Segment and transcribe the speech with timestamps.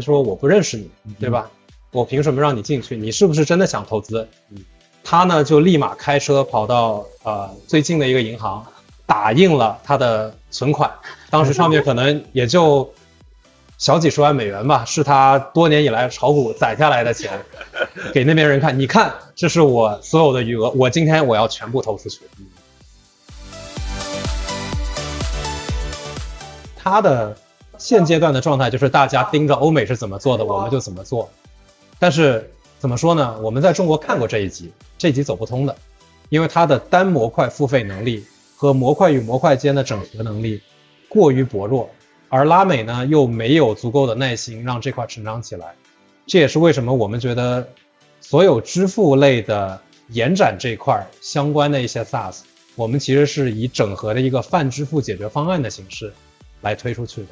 [0.00, 0.88] 人说我不认识你，
[1.20, 1.50] 对吧？
[1.92, 2.96] 我凭什么让你进去？
[2.96, 4.26] 你是不是真的想投资？
[5.04, 8.66] 他呢就立马开车跑到呃最近的一个银行，
[9.04, 10.90] 打印了他的存款，
[11.28, 12.94] 当时上面可能也就
[13.76, 17.44] 小几十万美元吧，是他多年以来炒股攒下来的钱，
[18.14, 22.20] 给那边人看，你看这是我所有的余额，我今天我要全部投出去。
[26.82, 27.36] 他的
[27.80, 31.30] 现阶段的状态就是大家盯着欧美是怎么做的，我们就怎么做。
[31.98, 33.40] 但是怎么说呢？
[33.40, 35.74] 我们在中国看过这一集，这集走不通的，
[36.28, 40.60] 因为它的单模块付费能力和模块与模块间的整合能力
[41.08, 41.88] 过于薄弱，
[42.28, 45.74] 而拉美呢又没有足够的耐心让这块成长起来。
[46.26, 47.66] 这也是为什么我们觉得
[48.20, 52.40] 所有支付类的延展这块相关的一些 SaaS，
[52.76, 56.12] 我们其实是以整合的一个泛支付解决方案的形式。
[56.62, 57.28] 来推出去的，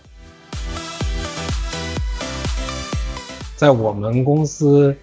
[3.56, 4.96] 在我们公司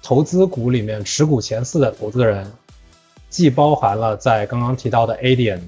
[0.00, 2.52] 投资股里面，持股前四的投资人，
[3.28, 5.60] 既包含了在刚刚提到的 A 点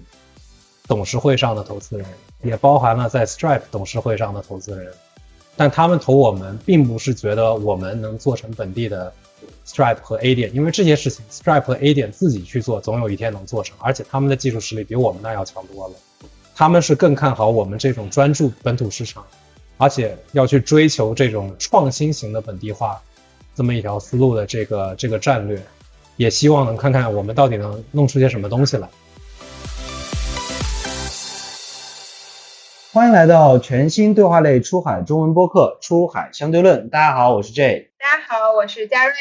[0.87, 2.07] 董事会上的投资人，
[2.45, 4.93] 也包含了在 Stripe 董事会上的投资人，
[5.57, 9.13] 但他们投我们，并不是觉得我们能做成本地的
[9.67, 15.95] Stripe 和 A 点，因为这些事情 Stripe 和 A 点自己去做，总有一天能做成，而且他们的技术实力比我们那要强多了。
[16.59, 19.25] 他们是更看好我们这种专注本土市场，
[19.77, 23.01] 而且要去追求这种创新型的本地化，
[23.55, 25.63] 这么一条思路的这个这个战略，
[26.17, 28.89] 也希望能看看我们到底能弄出些什么东西来。
[32.93, 36.87] 欢迎来到全新对话类出海中文播客《出海相对论》。
[36.91, 37.93] 大家好，我是 J。
[38.01, 39.15] 大家好，我是嘉瑞。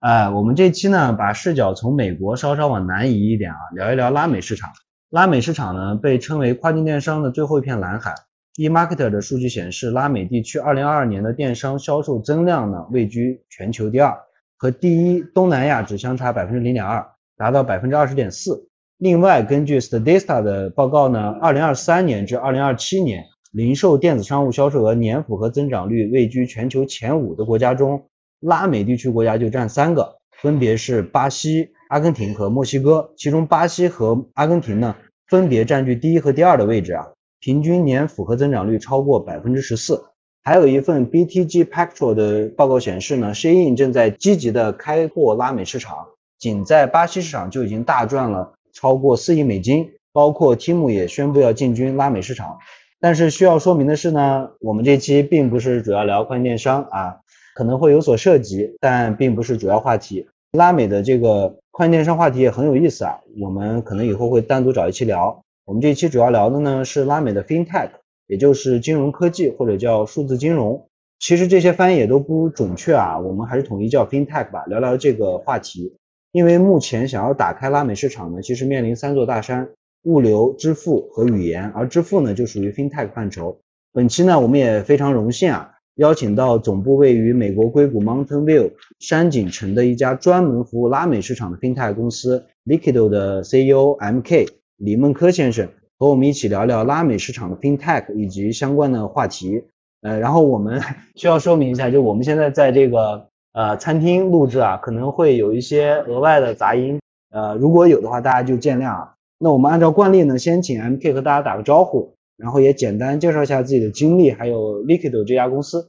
[0.00, 4.70] 哎， 我们这期呢，把视角从美国稍稍往南移一点啊，聊一聊拉美市场。
[5.14, 8.16] 拉美市场呢，被称为跨境电商的最后一片蓝海。
[8.56, 14.12] eMarketer 的数据显示，拉美地区2022年的电商销售增量呢，位居全球第二，
[14.56, 17.06] 和第一东南亚只相差百分之零点二，
[17.36, 18.68] 达到百分之二十点四。
[18.98, 28.08] 另外，根据 Statista 的报告呢，2023年至2027年，零售电子商务销售额年复合增长率位居全球前五的国家中，
[28.40, 31.70] 拉美地区国家就占三个，分别是巴西。
[31.94, 34.96] 阿根廷和墨西哥，其中巴西和阿根廷呢，
[35.28, 40.02] 分别占据第一和第二的位置啊，平均年复合增长率超过百分之十四。
[40.42, 52.58] 还有一份 BTG Pactual 的报告显示呢，Shein 正在积极的开拓拉美市场，仅在巴西市场就已经大赚了超过四亿美金，包括 Tim 也宣布要进军拉美市场。
[52.98, 57.20] 但是需要说明的是呢，我们这期并不是主要聊跨境电商啊，
[57.54, 60.26] 可能会有所涉及，但并不是主要话题。
[60.50, 61.60] 拉美的这个。
[61.76, 65.42] 跨境电商话题也很有意思啊，我们可能以后会单独找一期聊。
[65.64, 67.90] 我们这一期主要聊的呢是拉美的 FinTech，
[68.28, 70.86] 也就是金融科技或者叫数字金融。
[71.18, 74.64] 其实这些翻译也都不准确啊，我们还是统一叫 FinTech 吧。
[74.66, 75.96] 聊聊这个话题，
[76.30, 79.70] 因为目前想要打开拉美市场呢，其实面临三座大山：
[80.04, 81.72] 物流、支付和语言。
[81.74, 83.58] 而支付呢就属于 FinTech 范畴。
[83.92, 85.73] 本期呢我们也非常荣幸啊。
[85.96, 95.68] 邀请到总部位于美国硅谷 Mountain View 山景城的一家专门服务拉美市场的 FinTech 公司 Liquido 的 CEO MK 李梦科先生，
[95.98, 99.64] 和我们一起聊聊拉美市场的 FinTech 以及相关的话题。
[100.02, 100.82] 呃，然后我们
[101.14, 107.00] 需要说明一下，就我们现在在这个呃餐厅录制啊，可能会有一些额外的杂音，
[107.30, 109.14] 呃，如果有的话，大家就见谅啊。
[109.38, 112.13] 那我们按照惯例呢，先请 MK 和大家打个招呼。
[112.36, 115.88] 然后也简单介绍一下自己的经历，还有 Liquido 这家公司。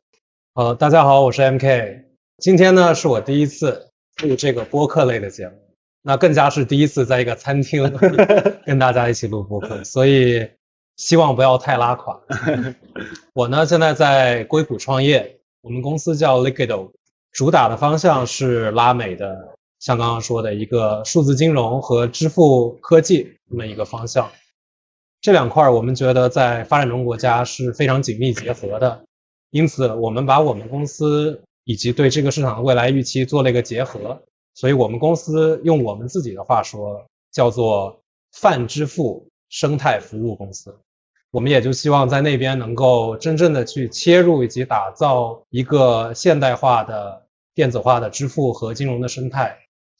[0.53, 2.03] 呃，大家好，我是 MK。
[2.37, 3.89] 今天呢是我第一次
[4.21, 5.55] 录这个播客类的节目，
[6.03, 7.91] 那更加是第一次在一个餐厅
[8.65, 10.47] 跟大家一起录播客，所以
[10.97, 12.21] 希望不要太拉垮。
[13.33, 16.91] 我呢现在在硅谷创业，我们公司叫 Liquido，
[17.31, 24.29] 主打的方向是拉美的，像刚刚说的一个数字金融和支付科技这么一个方向。
[25.21, 29.05] 这两块我们觉得在发展中国家是非常紧密结合的，
[29.49, 34.21] 因此我们把我们公司以及对这个市场的未来预期做了一个结合，
[34.53, 38.01] 所以我们公司用我们自己的话说叫做
[38.31, 40.77] 泛支付生态服务公司。
[41.31, 47.23] 我们也就希望在那边能够真正的去切入以及打造一个现代化的
[47.55, 49.57] 电子化的支付和金融的生态，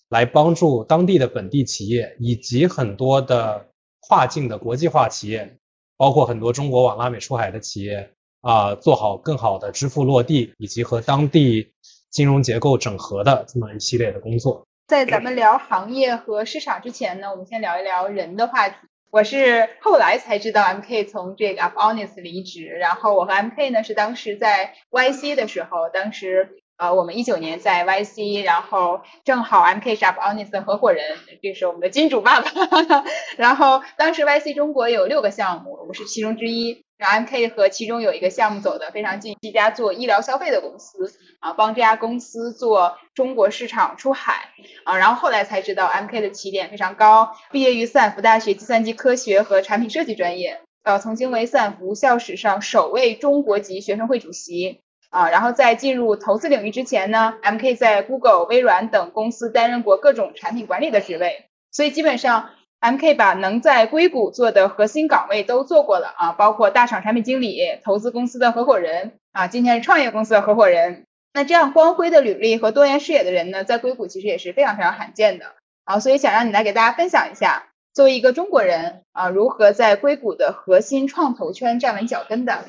[0.07, 3.65] 来帮助当地的本地企业以及很多的。
[4.07, 5.57] 跨境的国际化企业，
[5.98, 8.12] 包括很多中国往拉美出海的企业
[8.42, 11.74] 啊，做好更好的支付落地，以及和当地
[12.12, 14.68] 金融结构整合的这么一系列的工作。
[14.88, 18.75] 在咱们聊行业和市场之前呢，我们先聊一聊人的话题。
[19.10, 26.62] 我是后来才知道 MK 从这个 Up Honest 离职，然后我和 MK 呢是当时在 YC 的时候，当时。
[26.77, 32.51] 呃，我们一九年在 YC，然后正好 MK 是 Up Honest 的合伙人，这是我们的金主爸爸。
[33.38, 36.83] 然后当时 YC 中国有六个项目，我们是其中之一。
[36.98, 44.50] 然后 MK 和其中有一个项目走得非常近，一家做医疗消费的公司啊，帮这家公司做中国市场出海
[44.86, 44.98] 啊。
[44.98, 54.80] 然后后来才知道 MK 的起点非常高，毕业于斯坦福大学计算机科学和产品设计专业，呃，曾经为斯坦福校史上首位中国籍学生会主席。
[55.10, 62.50] 啊，然后在进入投资领域之前呢，MK 在 Google、微软等公司担任过各种产品管理的职位，所以基本上
[62.81, 71.06] MK 把能在硅谷做的核心岗位都做过了啊，包括大厂产品经理、投资公司的合伙人啊，今天是创业公司的合伙人。
[71.34, 75.48] 那这样光辉的履历和多元视野的人呢，在硅谷其实也是非常非常罕见的
[75.84, 82.63] 啊，所以想让你来给大家分享一下，作为一个中国人啊，如何在硅谷的核心创投圈站稳脚跟的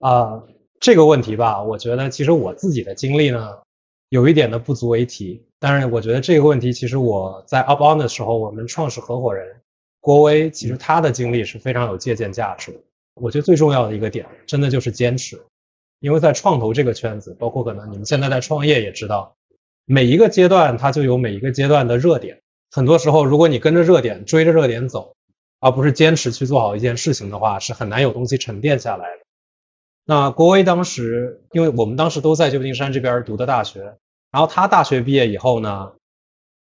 [0.00, 0.42] 啊。
[0.80, 3.58] 这个问题吧，我觉得其实我自己的经历呢，
[4.08, 5.44] 有一点的不足为提。
[5.58, 9.60] 但是我觉得这个问题，其实我在 Up On 的时候，我们创始合伙人
[10.00, 12.78] 郭威，其实他的经历是非常有借鉴价值的。
[13.20, 15.40] 我觉得最重要的一个点，真的就是坚持。
[15.98, 19.34] 因为在创投这个圈子，包括可能你们现在在创业也知道，
[19.84, 22.38] 每一个阶段它就有每一个阶段的热点。
[22.70, 25.16] 很多时候，如果你跟着热点追着热点走，
[25.58, 29.24] 而不是坚持去做好一件事情的话，是很难有东西沉淀下来的。
[30.10, 33.98] 那郭威当时，因为我们当时都在旧金山这边读的大学，
[34.30, 35.92] 然后他大学毕业以后呢，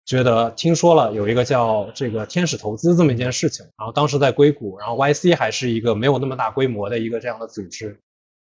[0.03, 7.99] 觉得听说了有一个叫这个天使投资这么一件事情，然后当时在硅谷，然后 YC 还是一个没有那么大规模的一个这样的组织。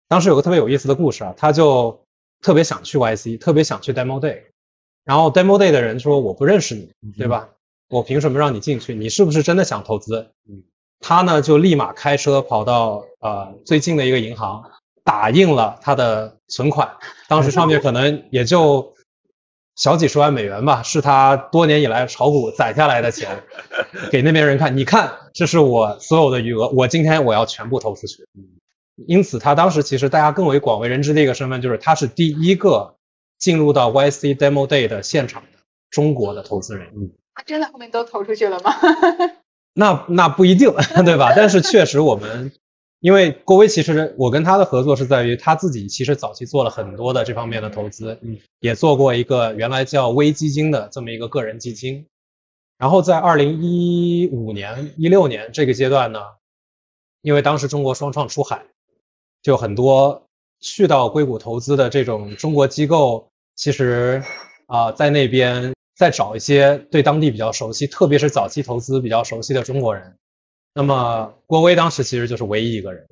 [0.08, 2.06] 当时有个特别有意思的故事啊，他就
[2.40, 4.44] 特别想去 YC，特别想去 Demo Day，
[5.04, 7.50] 然后 Demo Day 的人说我不认识你，对吧？
[7.90, 8.94] 我凭什么让你进去？
[8.94, 10.30] 你是不是真的想投资？
[10.48, 10.62] 嗯。
[11.02, 14.70] 他呢就立马开车跑到呃最近的一个银行，
[15.04, 16.96] 打印了他的存款，
[17.28, 18.94] 当时上面可能也就
[19.75, 23.43] 小几十万美元吧，是他多年以来炒股攒下来的钱，
[24.12, 28.26] 给那边人看，你看这是我所有的余额，我今天我要全部投出去。
[29.08, 32.94] 因此他当时其实大家更为广为人知的一个身份就是他是第一个
[33.38, 35.58] 进入到 YC Demo Day 的现场的
[35.90, 36.88] 中国的投资人。
[36.94, 38.72] 嗯，他真的后面都投出去了吗？
[39.74, 40.70] 那那不一定，
[41.04, 41.32] 对吧？
[41.34, 42.52] 但是确实我们，
[43.00, 52.06] 因为郭威其实我跟他的合作是在于他自己其实早期做了很多的这方面的投资，嗯，也做过一个原来叫微基金的这么一个个人基金，
[52.76, 56.20] 然后在二零一五年、一六年这个阶段呢，
[57.22, 58.66] 因为当时中国双创出海，
[59.42, 60.26] 就很多
[60.60, 64.22] 去到硅谷投资的这种中国机构，其实
[64.66, 65.72] 啊在那边。
[66.02, 70.16] 再找一些对当地比较熟悉，特别是早期投资比较熟悉的中国人。
[70.75, 73.06] 那么郭威当时其实就是唯一一个人，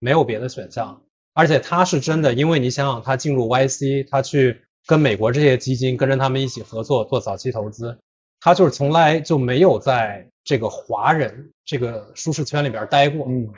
[0.00, 1.02] 没有别的选项。
[1.32, 8.00] 而且他是真的，因为你想想，他进入 YC，他去跟美国这些基金跟着他们一起合作做早期投资，
[8.40, 13.24] 他就是从来就没有在这个华人这个舒适圈里边待过。
[13.28, 13.48] 嗯。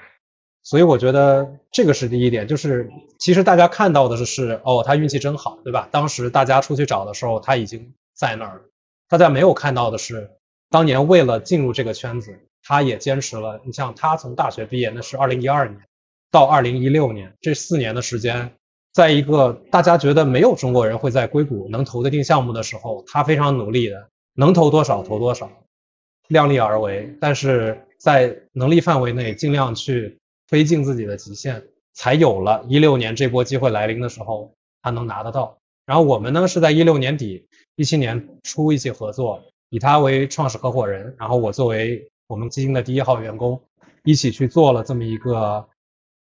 [0.64, 5.88] 所以我觉得这个是第一点，就是其实大家看到的是是哦，他运气真好，对吧？
[5.90, 7.94] 当时大家出去找的时候，他已经。
[8.16, 8.62] 在那儿，
[9.08, 10.30] 大家没有看到的是，
[10.70, 13.60] 当年为了进入这个圈子，他也坚持了。
[13.66, 15.82] 你像他从大学毕业，那是二零一二年
[16.30, 18.54] 到二零一六年这四年的时间，
[18.94, 25.50] 在一个大家觉得没有中国人会在硅谷能投得进项目的时候，他非常努力的，能投多少投多少，
[26.28, 30.18] 量力而为，但是在能力范围内尽量去
[30.48, 35.58] 推进自己的极限，才有了一六年这波机会来临的时候，他能拿得到。
[35.86, 37.46] 然后我们呢是在一六年底。
[37.78, 43.60] 一七年初一起合作，以他为创始合伙人，然后我作为我们基金的第一号员工，
[44.02, 45.68] 一起去做了这么一个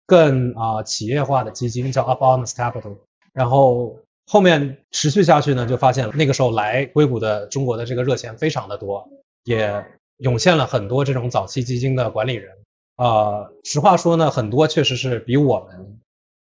[0.04, 2.98] 更啊企业化的基金，叫 Up Honest Capital。
[3.32, 9.08] 然后后面持续下去呢，就发现那个时候来硅谷的中国的这个热钱非常的多，
[9.44, 9.86] 也
[10.18, 12.58] 涌现了很多这种早期基金的管理人。
[12.98, 15.98] 呃，实话说呢，很多确实是比我们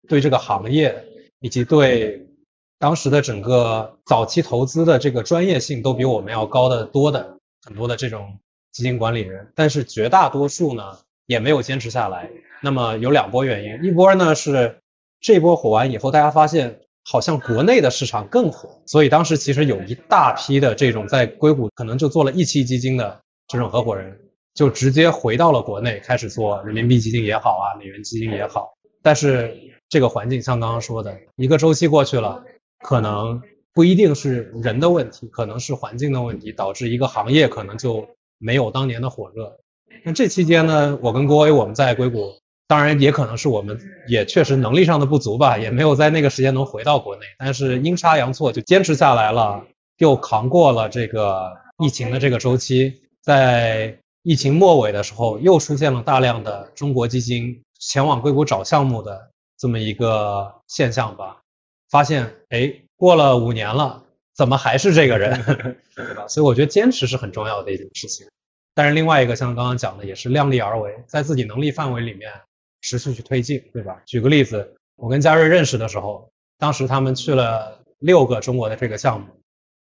[0.07, 1.03] 对这个行业
[1.39, 2.27] 以及对。
[2.83, 8.39] 当时的整个早期投资的这个专业性都比我们要高得多的很多的这种
[8.73, 12.29] 基金管理人，但是绝大多数呢也没有坚持下来。
[12.61, 14.81] 那么有两波原因，一波呢是
[15.21, 24.19] 这波火完以后，大家发现好像国内的市场更火，所以当时其实有一大批的这种在硅谷可能就做了一期基金的这种合伙人，
[24.53, 28.73] 就直接回到了国内开始做人民币基金也好啊，美元基金也好。
[29.01, 32.43] 但是这个环境像刚刚说的，一个周期过去了。
[32.83, 33.41] 可能
[33.73, 39.57] 不一定是人的问题，可能是环境的问题，导致一个行业可能就没有当年的火热。
[40.03, 42.33] 那这期间呢，我跟郭威我们在硅谷，
[42.67, 49.65] 当然也可能是我们也确实能力上的不足吧，也没有在那个时间能回到国内，但是阴差阳错就坚持下来了，
[49.97, 61.42] 又扛过了这个疫情的这个周期，在疫情末尾的时候，又出现了大量的中国基金前往硅谷找项目的这么一个现象吧，
[61.93, 65.43] 发现哎，过了五年了，怎么还是这个人，
[65.95, 66.27] 对吧？
[66.27, 68.25] 所以我觉得坚持是很重要的一件事情。
[68.73, 72.31] 但是另外一个像刚刚讲的，也是量力而为，在自己能力范围里面
[72.81, 74.01] 持续去推进，对吧？
[74.07, 79.27] 举个例子，我跟嘉瑞认识的时候，当时他们去了六个中国的这个项目，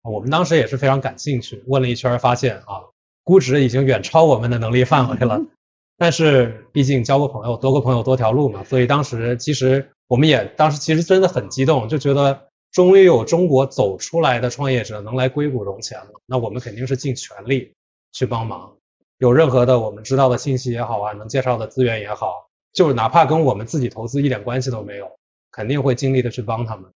[0.09, 5.40] 我们当时也是非常感兴趣，问了一圈，发现啊，估值已经远超我们的能力范围了。
[5.99, 17.73] 但是毕竟交个朋友，多个朋友多条路嘛，所以当时其实我们也当时其实真的很激动，就觉得终于有中国走出来的创业者能来硅谷融钱了，那我们肯定是尽全力。
[18.11, 18.79] 去帮忙，
[19.19, 25.19] 有任何的我们知道的信息也好啊，能介绍的资源也好，就是哪怕跟我们自己投资一点关系都没有，
[25.53, 26.91] 肯定会尽力的去帮他们，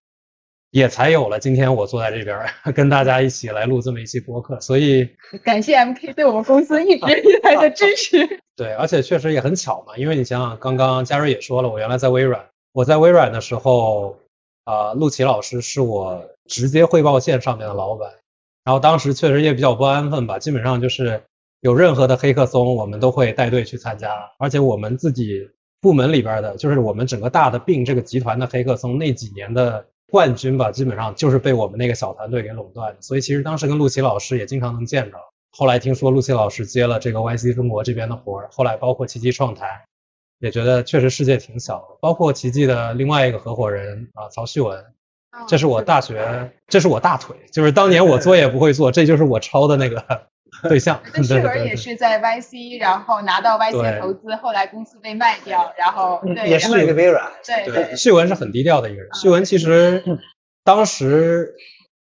[0.71, 2.41] 也才有了今天我坐在这边
[2.75, 4.59] 跟大家一起来录这么一期播客。
[4.63, 5.07] 所以
[5.45, 8.41] 感谢 MK 对我们公司一直以来的支持。
[8.57, 14.17] 对，而且确实也很巧嘛，因为你想想，刚刚嘉瑞也说了，我原来在微软，我在微软的时候，
[14.65, 18.11] 啊，陆琪老师是我直接汇报线上面的老板。
[18.65, 21.23] 然后当时确实也比较不安分吧，基本上就是
[21.61, 25.51] 有任何的黑客松，我们都会带队去参加，而且我们自己
[25.81, 32.97] 部门里边的，就是我们整个大的并这个集团的黑客松那几年的冠军吧，基本上就是被我们那个小团队给垄断。
[33.01, 35.19] 所以其实当时跟陆琪老师也经常能见着。
[35.51, 39.85] 后来听说陆琪老师接了这个 YC 中国这边的活儿，后来包括奇迹创台，
[40.43, 41.97] 也觉得确实世界挺小。
[42.01, 44.85] 包括奇迹的另外一个合伙人啊，曹旭文。
[45.49, 50.27] 这是我大学，这是我大腿，就是当年我作业不会做，这就是我抄的那个
[50.69, 51.01] 对象。
[51.15, 57.33] 那旭文也是在 YC，然后拿到 YC 投资，后来公司被卖掉，然后对，也是一个微软。
[57.47, 57.97] 对对。
[57.97, 60.05] 旭文是很低调的一个人，旭文其实
[60.65, 61.55] 当时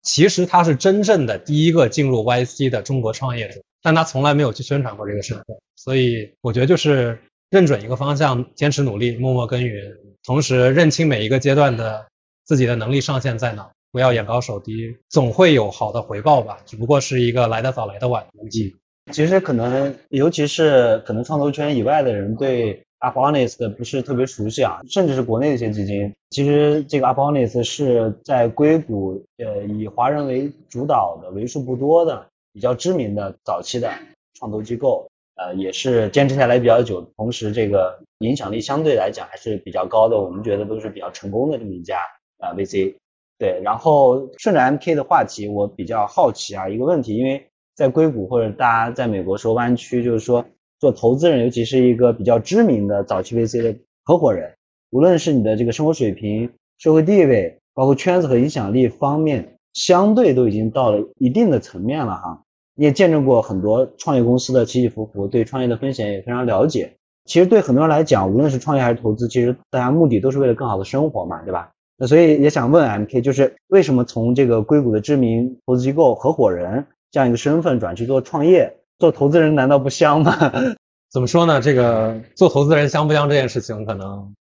[0.01, 12.07] 其实他是真正的第一个进入 YC 的中国创业者，但他从来没有去宣传过这个身份，所以我觉得就是认准一个方向，坚持努力，默默耕耘，同时认清每一个阶段的。
[12.47, 13.71] 自己的能力上限在哪？
[13.91, 16.59] 不要眼高手低，总会有好的回报吧。
[16.65, 18.73] 只不过是一个来得早来得晚的问题。
[19.11, 26.13] 其实可能，尤其是可能创投圈以外的人对 Uponix 不是特别熟悉啊，甚至是国内的一些基金。
[26.29, 33.91] 其实这个 u p o n i s 是在硅谷呃以华人为主导的为数不多的比较知名的早期的
[34.35, 35.06] 创投机构，
[35.37, 40.19] 呃也是坚持下来比较久，同时这个影响力相对来讲还是比较高的。
[40.19, 41.99] 我们觉得都是比较成功的这么一家。
[42.39, 42.97] 啊，VC，
[43.39, 50.45] 对，然后顺着 MK 的话题，我比较好奇啊，一个问题，因为在硅谷或者大家在美国说湾区，就是说
[50.79, 54.53] 做投资人，尤其是一个比较知名的早期 VC 的合伙人，
[54.91, 62.43] 无论是你的这个生活水平、社会地位，包括圈子和影响力方面，相对都已经到了一定的层面了哈。
[62.77, 66.93] 你也见证过很多创业公司的起起伏伏，对创业的风险也非常了解。
[67.25, 71.71] 其实对很多人来讲，无论是创业还是投资，其实大家目的都是为了更好的生活嘛，对吧？
[71.97, 80.37] 那所以也想问 MK，就是为什么从这个硅谷的知名投资机构合伙人这样一个身份转去做创业，做投资人难道不香吗？
[81.11, 81.59] 怎么说呢？
[81.59, 84.35] 这个做投资人香不香这件事情，可能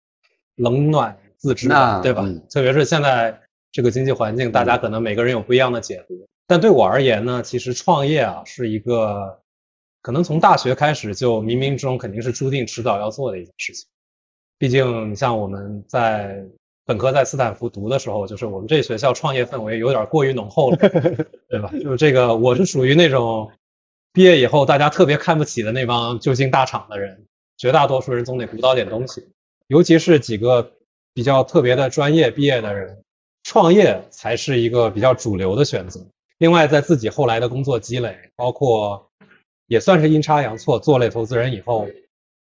[0.56, 2.22] 冷暖自知吧，对吧？
[2.50, 3.40] 特别是现在
[3.72, 6.26] 这个经济环境，大家可能每个人有不一样的解读。
[6.46, 9.40] 但对我而言呢，其实创业啊是一个
[10.00, 13.88] 可能从大学开始就冥冥之中肯定是注定迟早要做的一件事情。
[14.58, 16.44] 毕竟你像我们在
[16.84, 20.76] 本科在斯坦福读的时候，就是我们这学校创业氛围有点过于浓厚了，
[21.50, 21.68] 对吧？
[21.82, 23.50] 就是这个，我是属于那种
[24.12, 27.26] 毕业以后大家特别看不起的那帮就进大厂的人，
[27.56, 29.28] 绝大多数人总得鼓捣点东西，
[29.66, 30.74] 尤其是几个
[31.12, 33.02] 比较特别的专业毕业的人，
[33.42, 36.06] 创业才是一个比较主流的选择。
[36.38, 39.08] 另外，在自己后来的工作积累，包括
[39.66, 41.86] 也算是阴差阳错做了投资人以后，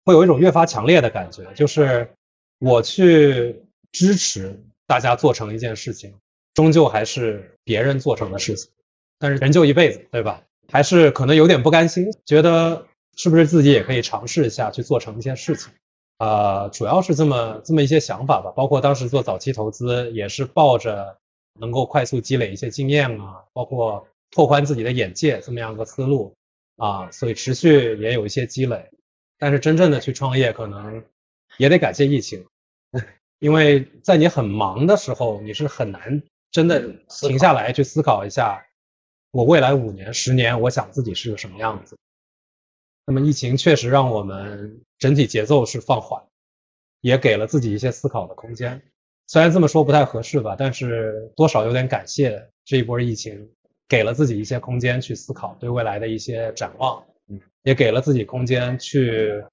[0.04, 2.11] 会有一种越发强烈的感觉，就是
[2.58, 3.64] 我去。
[3.92, 6.14] 支持大家做成一件事情，
[6.54, 8.70] 终究还是别人做成的事情。
[9.18, 10.44] 但是人就一辈子，对吧？
[10.70, 12.87] 还是可能有点不甘心，觉得
[13.18, 15.75] 是不是自己也可以尝试一下去做成一件事情？
[16.16, 18.50] 呃，主要是这么这么一些想法吧。
[18.56, 21.18] 包括当时做早期投资，也是抱着
[21.61, 26.35] 能够快速积累一些经验啊，包括拓宽自己的眼界这么样个思路
[26.76, 28.90] 啊，所以持续也有一些积累。
[29.38, 31.04] 但是真正的去创业，可能
[31.59, 32.47] 也得感谢疫情。
[33.40, 38.64] 因为在你很忙的时候，你是很难真的停下来去思考一下，
[39.32, 41.99] 我未来五年、十年，我想自己是个什么样子。
[43.04, 46.25] 那么疫情确实让我们整体节奏是放缓，
[47.00, 48.82] 也给了自己一些思考的空间。
[49.26, 53.49] 虽然这么说不太合适吧，但是多少有点感谢这一波疫情，
[53.88, 59.45] 给了自己一些空间去思考对未来的一些展望，嗯也给了自己空间去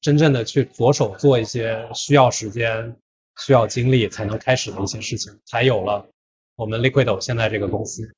[0.00, 2.96] 真正的去着手做一些需要时间、
[3.38, 6.08] 需要精力才能开始的一些事情，才有了
[6.56, 8.14] 我们 Liquido 现在这个公司。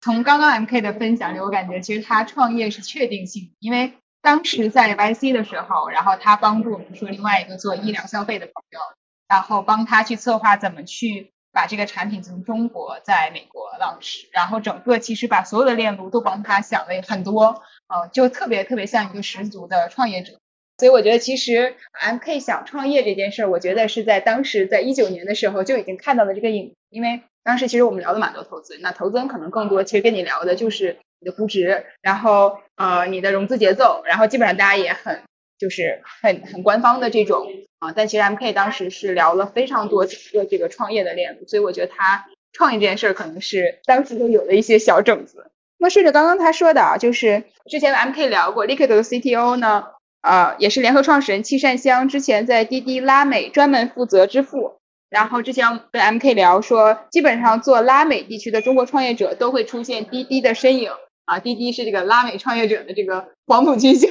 [0.00, 8.80] 从刚刚 MK 的分享里，我感觉其实他创业是确定性，因为当时在 YC 的时候，然后他帮助我们说另外一个做医疗消费的朋友，
[9.28, 20.38] 然后帮他去策划怎么去把这个产品从中国在美国落实然后整个其实把所有的链路都帮他想了很多，呃，就特别特别像一个十足的创业者。
[20.78, 27.22] 所以我觉得其实 MK 想创业这件事儿，我觉得是在当时在一九年的时候就已经看到了这个影，因为。
[27.44, 35.24] 当时其实我们聊了蛮多投资，那投资人可能更多，其实跟你聊的就是你的估值，然后呃你的融资节奏，然后基本上大家也很
[35.62, 37.46] 就是很很官方的这种
[37.78, 45.52] 啊，但其实 MK 当时是聊了非常多整个这个创业的链路，所以我觉得他创业这件事儿可能是当时就有了一些小种子。
[45.78, 49.84] 那顺着刚刚他说的啊，就是之前 MK 聊过，Liquid 的 CTO 呢，
[50.20, 54.80] 呃也是联合创始人戚善香，之前在滴滴拉美专门负责支付。
[55.10, 60.90] 然后之前跟 MK 聊说，基本上做拉美地区的中国创业者都会出现滴滴的身影
[61.24, 64.08] 啊，滴滴是这个拉美创业者的这个黄埔军校，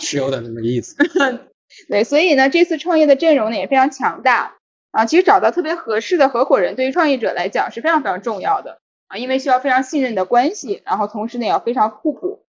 [0.00, 0.96] 是有点那么意思。
[1.88, 4.56] 对，所以呢，这次创业的阵容呢也非常强大
[4.90, 5.06] 啊。
[5.06, 8.78] 其实找到特别合适的合伙人，对于创业者来讲是非常非常重要的
[9.08, 12.44] 啊，因为需要非常信任的关系，然后同时呢也要非常互补。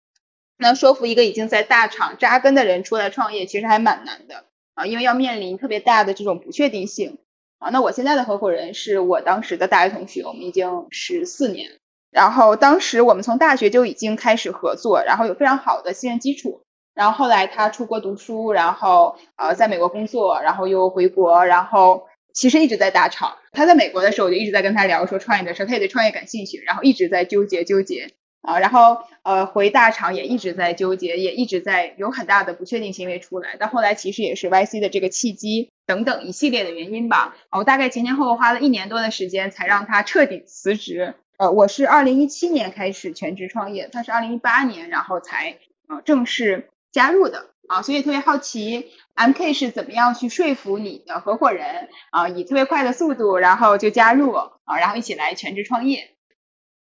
[0.57, 7.17] 那说服一个已经在大厂扎根的人出来创业，其实还蛮难的啊，因为要面临特别大的这种不确定性。
[7.57, 11.71] 啊，那我现在的合伙人是我当时的大学同学，我们已经十四年，
[12.15, 16.61] 然后当时我们从大学就已经开始合作，然后有非常好的信任基础，
[16.93, 23.35] 然后后来他出国读书，然后呃在美国工作，然后又回国，然后其实一直在大厂。
[23.51, 28.13] 他在美国的时候，我就一直在跟他聊说创业的事，他也对创业感兴趣，然后一直在纠结纠结。
[28.41, 33.57] 啊，然后呃回大厂也一直在纠结，也一直在有很大的不确定行为出来。
[33.59, 37.35] 但后来其实也是 YC 的这个契机等等一系列的原因吧。
[37.51, 41.15] 我大概前前后后花了一年多的时间才让他彻底辞职。
[41.37, 47.81] 呃，我是二零一七年开始全职创业，他是二零一八年然后才呃正式加入的啊。
[47.81, 56.11] 所以特别好奇，MK 是怎么样去说服你的合伙人啊，以特别快的速度然后就加入啊，然后一起来全职创业。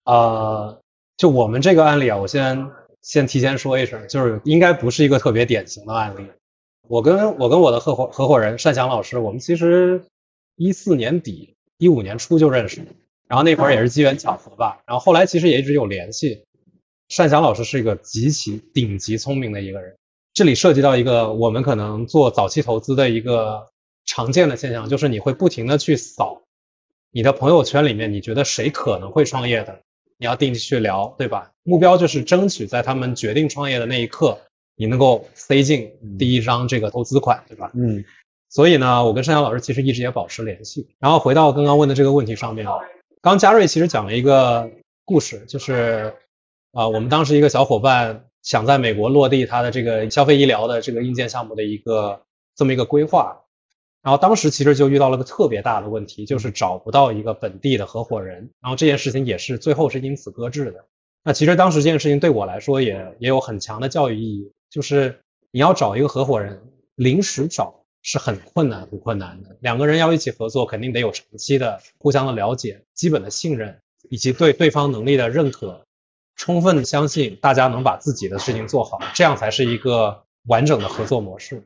[0.05, 0.81] 呃。
[1.17, 2.71] 就我们这个案例啊，我先
[3.03, 6.27] 先提前说一声，就是应该不是一个特别典型的案例。
[6.89, 10.03] 我跟我跟我的合伙合伙人单翔老师，我们其实
[10.57, 12.81] 一四年底、一五年初就认识，
[13.31, 14.83] 然后那会儿也是机缘巧合吧。
[14.89, 16.43] 然后后来其实也一直有联系。
[17.17, 19.97] 单翔老师是一个极其顶级聪明的一个人，
[20.35, 23.69] 这里涉及到一个我们可能做早期投资的一个
[24.05, 26.43] 常见的现象，就是你会不停的去扫
[27.13, 29.81] 你的朋友圈里面，你觉得谁可能会创业的。
[30.19, 31.53] 你要定期去聊，对吧？
[31.63, 34.39] 目标就是争取在他们决定创业的那一刻，
[34.77, 37.73] 你能够塞进第一张这个投资款，对吧？
[37.75, 38.05] 嗯。
[38.51, 40.89] 所以呢，我跟单翔老师其实一直也保持联系。
[40.99, 42.67] 然后回到刚刚问的这个问题上面，
[43.23, 44.71] 刚嘉瑞其实讲了一个
[45.05, 46.15] 故事，就是
[46.73, 52.23] 啊，我们当时一个小伙伴想在美国落地他的这个消费医疗的这个硬件项目的一个
[52.57, 53.43] 这么一个规划。
[54.03, 58.53] 然后当时其实就遇到了个特别大的问题，就是找不到一个本地的合伙人。
[58.63, 60.87] 然后这件事情也是最后是因此搁置的。
[61.23, 66.63] 那其实当时这件事情对我来说也也有很强的教育意义，就是你要找一个合伙人，
[66.95, 69.57] 临时找是很困难很困难的。
[69.61, 75.85] 两个人要一起合作，肯定得有长期的互相的了解、基本的信任，以及对对方能力的认可，
[76.37, 81.65] 充分相信大家能把自己的事情做好，这样才是一个完整的合作模式。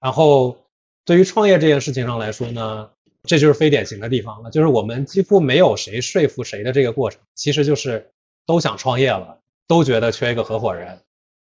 [0.00, 0.58] 然后。
[1.04, 2.90] 对于创业这件事情上来说呢，
[3.22, 8.10] 这就是非典型的地方了，就是我们几乎没有谁说服谁的这个过程，其实就是
[8.44, 11.00] 都想创业了，都觉得缺一个合伙人，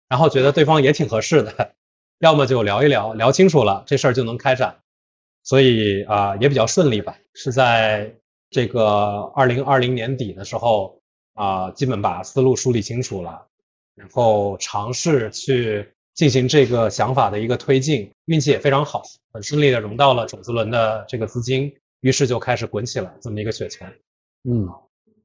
[0.09, 1.75] 然后觉得对方也挺合适的，
[2.21, 4.77] 要么就聊一聊，聊清楚了，这事儿就能开展，
[5.43, 8.13] 所以啊也比较顺利吧，是在
[8.49, 11.01] 这个二零二零年底的时候
[11.33, 13.47] 啊，基本把思路梳理清楚了，
[13.95, 15.89] 然后尝试去。
[16.13, 23.85] 进行这个想法的一个推进，运气也非常好，很顺利的融到了种子轮的这个资金，于是就开始滚起来这么一个雪球。
[24.43, 24.67] 嗯，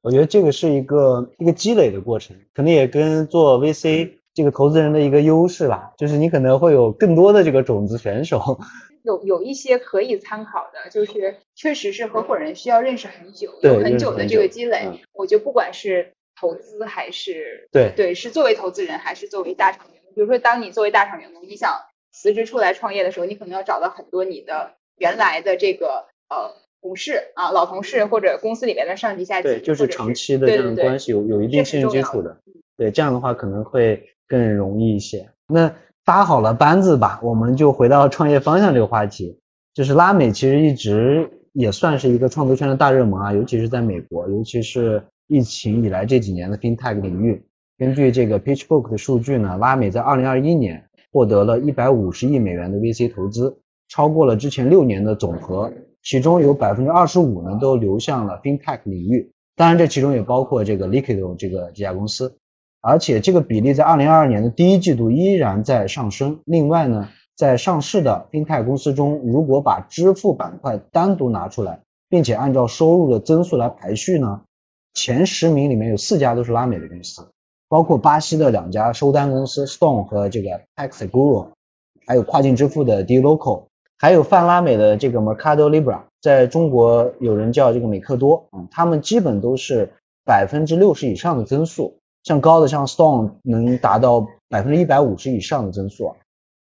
[0.00, 8.60] 我觉得这个是一个一个积累的过程，可能也跟做 VC 这个投资人的一个优势吧，就是你可能会有更多的这个种子选手。
[9.02, 15.00] 有有一些可以参考的，就是确实是合伙人需要认识很久，有很久的这个积累。
[15.14, 20.12] 我觉得不管是投资还是对对，是作为投资人还是作为大厂员工。
[20.14, 21.80] 比如说，当你作为大厂员工，你想
[22.12, 32.38] 辞职出来创业的时候，你可能要找到很多你的原来的这个呃同事啊、老同事或者公司里面的上级下级，对，就是长期的这种关系，有有一定信任基础的。
[32.76, 35.30] 对，这样的话可能会更容易一些。
[35.48, 39.40] 那搭好了班子吧，我们就回到创业方向这个话题。
[39.74, 47.44] 就是拉美其实一直也算是一个创投圈的大热门啊，尤其是在美国，尤其是疫情以来这几年的 FinTech 领域。
[47.78, 53.58] 根据这个 PitchBook 的数据呢，拉美在2021年获得了一百五十亿美元的 VC 投资，
[53.88, 59.30] 超过了之前六年的总和，其中有百分之二十五呢都流向了 FinTech 领域。
[59.56, 62.38] 当然，这其中也包括这个 Liquido 这个这家公司。
[62.86, 66.38] 而且这个比例在二零二二年的第一季度依然在上升。
[66.44, 74.42] 另外呢，在上市的 FinTech 公司中，如果把支付板块单独拿出来，并且按照收入的增速来排序呢，
[74.94, 77.26] 前十名里面有四家都是拉美的公司，
[77.68, 81.48] 包括巴西的两家收单公司 Stone 和这个 PagSeguro，
[82.06, 83.64] 还有跨境支付的 dLocal，
[83.98, 89.92] 还有泛拉美的这个 Mercado Libre，在中国有人叫这个美克多，嗯，他们基本都是
[90.24, 91.98] 百分之六十以上的增速。
[92.26, 96.12] 像高的像 Stone 能达到百分之一百五十以上的增速，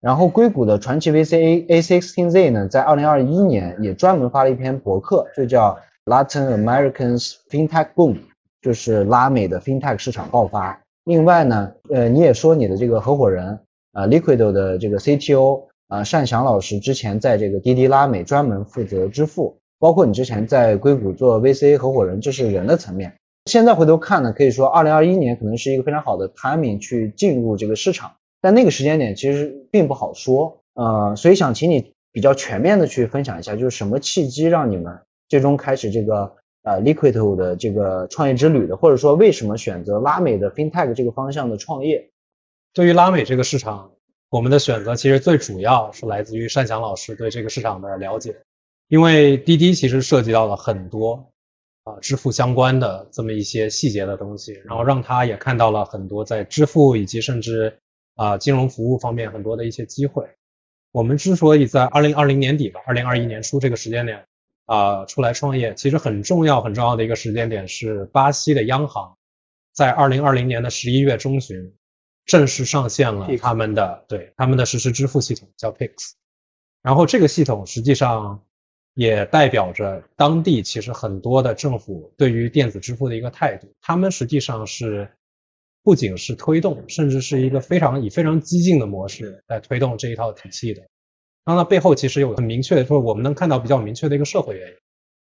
[0.00, 8.18] 然后硅谷的传奇 VC A A sixteen Z 呢，在二零二一年也专门发了一篇博客，就叫 Latin Americans FinTech Boom，
[8.62, 10.80] 就是拉美的 FinTech 市场爆发。
[11.02, 13.58] 另外呢，呃，你也说你的这个合伙人
[13.90, 23.16] 啊，Liquido 的这个 CTO 啊，单翔老师之前在这个滴滴拉美专门负责支付，包括你之前在硅谷做 VC 合伙人，这是人的层面。
[23.46, 42.10] 现在回头看呢，可以说二零二一年可能是一个非常好的 timing 去进入这个市场，但那个时间点其实并不好说，呃，所以想请你比较全面的去分享一下，就是什么契机让你们最终开始这个呃 Liquido 的这个创业之旅的，或者说为什么选择拉美的 FinTech 这个方向的创业？
[42.74, 43.92] 对于拉美这个市场，
[44.28, 48.36] 我们的选择其实最主要是来自于单翔老师对这个市场的了解，
[48.86, 51.32] 因为滴滴其实涉及到了很多。
[51.82, 57.78] 啊，支付相关的这么一些细节的东西，然后让他也看到了很多在支付以及甚至
[58.16, 60.28] 啊金融服务方面很多的一些机会。
[60.92, 64.26] 我们之所以在二零二零年底吧，二零二一年初这个时间点
[64.66, 69.16] 啊出来创业，其实很重要很重要的一个时间点是巴西的央行
[69.72, 71.72] 在二零二零年的十一月中旬
[72.26, 76.12] 正式上线了他们的对他们的实时支付系统叫 Pix，
[76.82, 78.42] 然后这个系统实际上。
[78.94, 85.08] 也代表着当地其实很多的政府对于电子支付的一个态度，他们实际上是
[85.82, 90.82] 不仅是推动，甚至是一个非常以非常激进的模式来推动这一套体系的。
[91.46, 94.74] 那它背后其实有很明确的，说我们能看到比较明确的一个社会原因。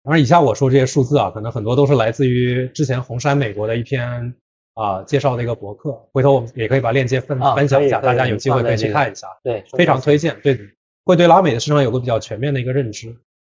[0.03, 4.35] 当然，以下我说这些数字啊，可能很多都是来自于之前红杉美国的一篇
[4.75, 9.27] 啊介绍的一个博客，回头我们也可以把链接分分享一下，大家有机会可以去看一下。
[9.43, 10.59] 对，非常推荐，对，
[11.05, 13.17] 会对拉美的市场有个比较全面的一个认知。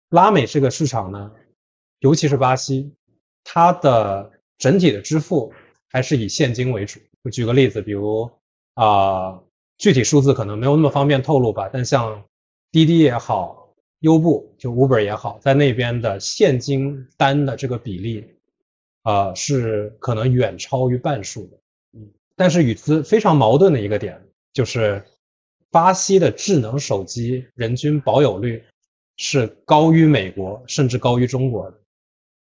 [0.09, 1.31] 拉美这个市场呢，
[1.99, 2.93] 尤其是巴西，
[3.43, 5.53] 它的整体的支付
[5.89, 7.01] 还是以现金为主。
[7.23, 8.31] 我举个例子，比如
[8.73, 9.41] 啊，
[9.77, 12.23] 具体数字可能没有那么方便透露吧，但像
[12.71, 18.35] 滴滴也好，优步就 Uber 也好，在那边的现金单的这个比例，
[19.03, 21.57] 啊，是可能远超于半数的。
[21.91, 25.03] 嗯，但是与之非常矛盾的一个点就是，
[25.69, 28.63] 巴西的智能手机人均保有率。
[29.17, 31.77] 是高于美国，甚至高于中国的，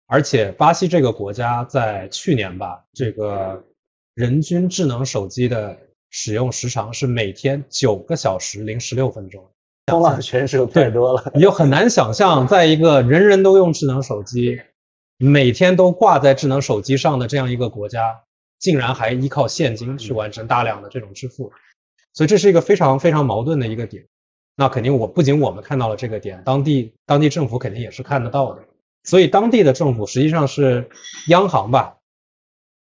[0.06, 3.64] 而且巴西这个国家在去年吧，这个
[4.14, 5.78] 人均智能手机的
[6.10, 9.50] 使用时长是每天九个小时零十六分钟，
[9.86, 14.60] 冲浪选手太多了，你就很难想象，在一个人人都用智能手机，
[15.16, 18.24] 每天都挂在智能手机上的这样一个国家，
[18.58, 21.52] 竟然还依靠现金去完成大量的这种支付，
[22.12, 24.06] 所以这是一个非常非常矛盾的一个点。
[24.56, 28.62] 那肯定，我不仅我们看到了这个点，当地当地政府肯定也是看得到的。
[29.02, 30.88] 所以当地的政府实际上是
[31.26, 31.98] 央行吧，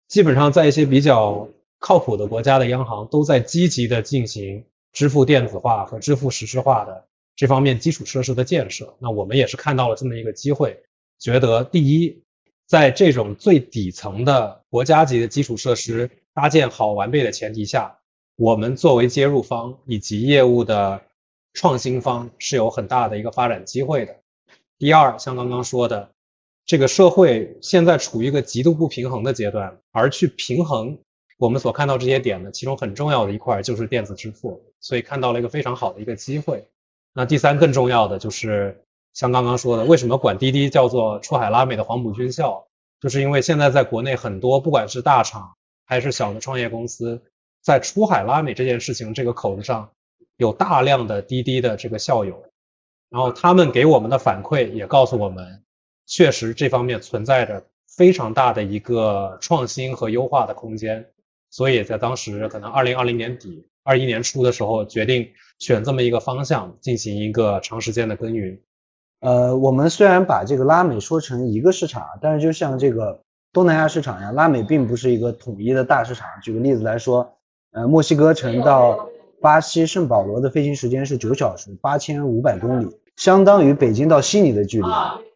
[0.08, 8.94] 基本上在一些比较靠谱的国家的央行都在积极的进行支付电子化和支付实时化的这方面基础设施的建设。
[9.00, 10.84] 那我们也是看到了这么一个机会，
[11.18, 12.22] 觉得第一，
[12.68, 17.98] 在这种最底层的国家级的基础设施搭建好完备的前提下，
[18.36, 21.02] 我们作为接入方以及业务的。
[21.54, 24.18] 创新方是有很大的一个发展机会的。
[24.78, 26.10] 第二，像刚刚说的，
[26.66, 31.00] 这个社会现在处于一个极度不平衡的阶段，而去平衡
[31.38, 36.68] 我们所看到这些点的其中很重要的一块就是电子支付，所以看到了一个非常好的一个机会。
[37.14, 42.66] 那第三，更重要的就是像刚刚说的，为什么管滴滴叫做出海拉美的黄埔军校，
[43.00, 45.54] 就是因为现在在国内很多不管是大厂
[45.86, 47.22] 还是小的创业公司，
[47.62, 49.92] 在出海拉美这件事情这个口子上，
[50.38, 52.44] 有大量的滴滴的这个校友，
[53.10, 55.64] 然后他们给我们的反馈也告诉我们，
[56.06, 61.10] 确实这方面存在着非常大的一个创新和优化的空间。
[61.50, 68.60] 所以在当时可能二零二零年底、二一年初的时候，决定选这么一个方向进行一个长时间的耕耘。
[69.20, 73.22] 呃，我们虽然把这个拉美说成一个市场，但是就像这个
[73.54, 76.28] 东南亚市场一样，拉美并不是一个统一的大市场。
[76.42, 77.38] 举个例子来说，
[77.72, 79.08] 呃，墨西哥城到
[79.44, 84.88] 巴西圣保罗的飞行时间是九小时，八千五百公里，相当于北京到悉尼的距离。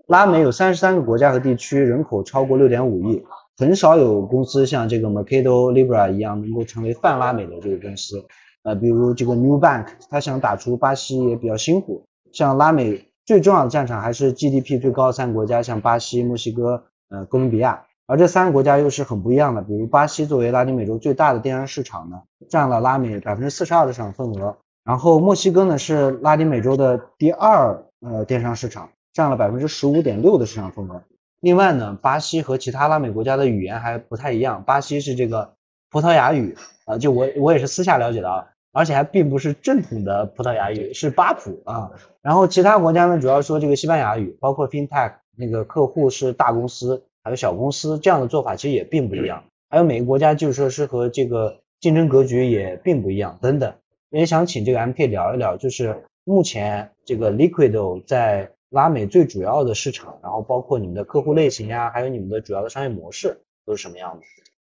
[0.05, 3.25] 拉美有三十三个国家和地区，人口超过六点五亿。
[3.57, 8.23] 很少有公司像这个 Mercado Libre 一样能够成为泛拉美的这个公司，
[8.63, 12.05] 呃，比如这个 New Bank，它想打出巴西也比较辛苦。
[12.31, 17.86] 像拉美最重要的战场还是 GDP 最高的三个国家，像巴西、墨西哥、呃哥伦比亚。
[18.07, 24.57] 而这三个国家又是很不一样的，比如巴西作为拉丁美洲最大的电商市场呢，占了拉美百分之四十二的市场份额。
[24.85, 31.03] 然后墨西哥呢是拉丁美洲的第二呃电商市场，占了百分之十五点六的市场份额。
[31.41, 34.63] 另外呢，巴西和其他拉美国家的语言还不太一样。
[34.63, 35.55] 巴西是这个
[35.91, 41.91] 葡萄牙语啊，就我我也是私下了解的啊，而且还并不是正统的葡萄牙语，是巴普啊。
[42.21, 49.43] 然后其他国家呢，主要说这个西班牙语，包括 FinTech 那个客户是大公司还有小公司，这样的做法其实也并不一样。
[49.69, 53.73] 还有每个国家就是说是和这个竞争格局也并不一样等等。
[54.09, 58.51] 也想请这个 MK 聊一聊，就是目前这个 Liquido 在。
[58.69, 64.25] 拉美最主要的市场，然后包括你们的客户类型呀，还有你们的主要的商业模式都是什么样的？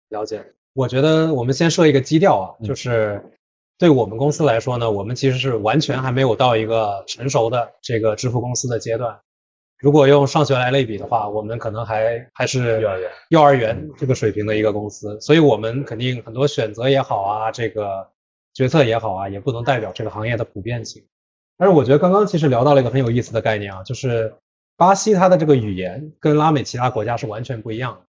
[0.09, 0.47] 了解。
[0.73, 3.23] 我觉得我们先说一个基调啊，就是
[3.77, 9.21] 对我们公司来说呢，我们其实是完全还没有到一个成熟的这个支付公司的阶段。
[9.79, 18.09] 如果用上学来类比的话，我们可能还还是幼儿园幼儿园这个水平的一个公司，所以我们肯定很多选择也好啊，这个
[18.53, 21.03] 决策也好啊，也不能代表这个行业的普遍性。
[21.57, 24.35] 但是我觉得刚刚其实聊到了一个很有意思的概念啊，就是
[24.77, 28.01] 巴西它的这个语言跟拉美其他国家是完全不一样的。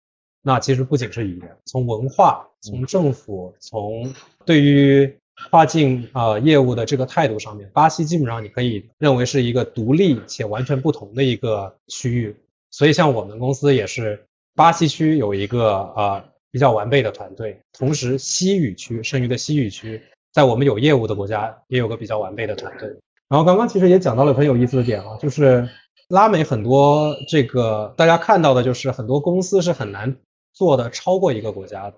[0.42, 5.18] 那其实不仅是语言，从文化、从政府、从对于
[5.50, 12.36] 跨境啊业务的这个态度上面，巴西基本上你可以认为是一个独立且完全不同的一个区域。
[12.70, 22.88] 所以像我们公司也是巴西区有一个啊比较完备的团队，同时西语区剩余的西语区在我们有业务的国家也有个比较完备的团队。
[23.28, 25.68] 然后刚刚其实也讲到了很有意思的点啊，就是
[26.08, 30.16] 拉美很多这个大家看到的就是很多公司是很难
[30.52, 31.96] 做的超过一个国家的，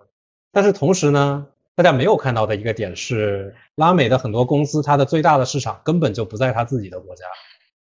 [0.52, 7.24] 但是同时呢，大家没有看到的一个点是拉美的很多公司它的最大的市场根本就不在它自己的国家。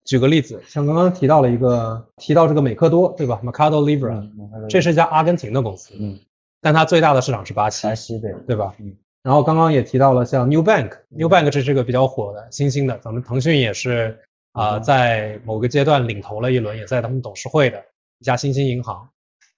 [0.04, 6.18] 举个例子，像刚刚提到了一个提到这个美克多对吧？Mercado Libre，这是一家阿根廷的公司，嗯，
[6.62, 8.74] 但它最大的市场是巴西，巴西对对吧？
[8.80, 8.96] 嗯。
[9.22, 14.18] 然后刚刚也提到了像 New Bank，New Bank 这是个比较火的新兴的，咱们腾讯也是
[14.54, 17.84] 啊在某个阶段领投了一轮，也在他们董事会的
[18.20, 19.10] 一家新兴银行，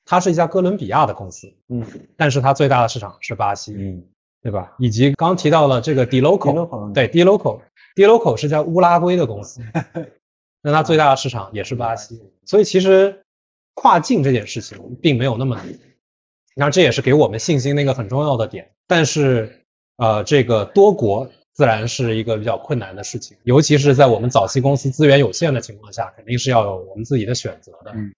[0.09, 1.85] 它是一家哥伦比亚的公司，嗯，
[2.17, 4.03] 但是它最大的市场是巴西，嗯，
[4.41, 4.73] 对吧？
[4.79, 9.61] 以及刚提到了这个 D Local，对 D Local，D Local 是家乌拉圭的公司，
[10.63, 13.21] 那它最大的市场也是巴西，所以其实
[13.75, 19.55] 跨境这件事情并没有那么难，你看这也是给我们信心的一个很重要的点，但是。
[20.01, 27.91] 呃，这个多国自然是一个比较困难的事情，尤其是在我们早期公司资源有限的情况下，肯定是要有我们自己的选择的。
[27.93, 28.15] 嗯，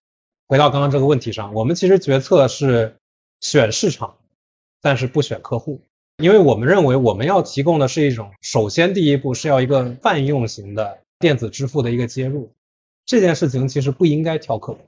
[0.52, 2.98] 回到刚刚这个问题上，我们其实决策是
[3.40, 4.18] 选市场，
[4.82, 5.80] 但是不选客户，
[6.18, 12.52] 因为我们认为我们要提供的是一种，首先第一步是要一个泛用型的电子支付的一个接入，
[13.06, 14.80] 这件事情其实不应该挑客户，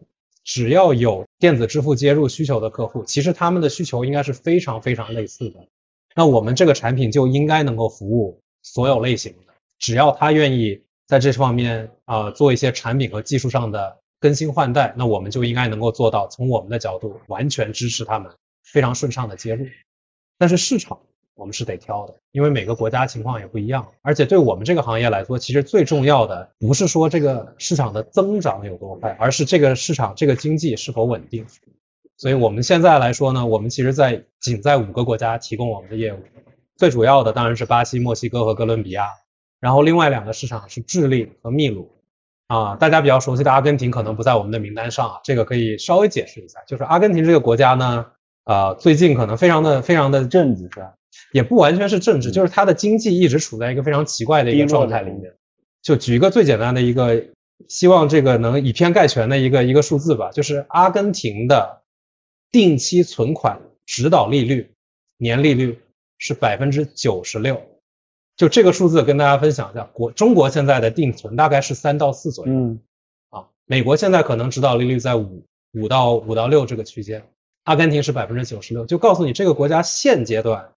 [0.44, 5.66] 只要有电子支付接入需求的客户，其实他们的需求应该是非常非常类似的。
[6.14, 18.32] 那我们这个产品就应该能够服务所有类型的，只要他愿意在这方面啊做一些产品和技术上的更新换代，那我们就应该能够做到从我们的角度完全支持他们
[18.64, 19.66] 非常顺畅的接入。
[20.38, 21.02] 但是市场
[21.36, 31.46] 我们是得挑的，因为每个国家情况也不一样，而且对我们这个行业来说，其实最重要的不是说这个市场的增长有多快，而是这个市场这个经济是否稳定。
[32.16, 36.20] 所以我们现在来说呢，我们其实在仅在五个国家提供我们的业务，
[36.78, 39.10] 最主要的当然是巴西、墨西哥和哥伦比亚，
[39.60, 41.92] 然后另外两个市场是智利和秘鲁。
[42.48, 48.06] 啊，大家比较熟悉的阿根廷可能不在我们的名单上啊，这个可以稍微解释一下，就是阿根廷这个国家呢，
[48.46, 50.94] 呃，最近可能非常的非常的政治是吧？
[51.32, 55.34] 也不完全是政治，就是它的经济一直处在一个非常奇怪的一个状态里面。
[55.82, 57.26] 就举一个最简单的一个，
[57.68, 61.82] 希望这个能以偏概全的一个一个数字吧，就是阿根廷的。
[62.52, 64.76] 定期存款指导利率
[65.18, 65.80] 年利率
[66.20, 67.64] 是百分之九十六。
[68.36, 72.54] 就这个数字跟大家分享一下，国中国现在的定存大概是三到四左右。
[72.54, 72.80] 嗯
[73.30, 77.26] 啊，美国现在可能指导利率在五五到五到六这个区间，
[77.64, 80.72] 阿根廷是百分之九十六，就告诉你这个国家现阶段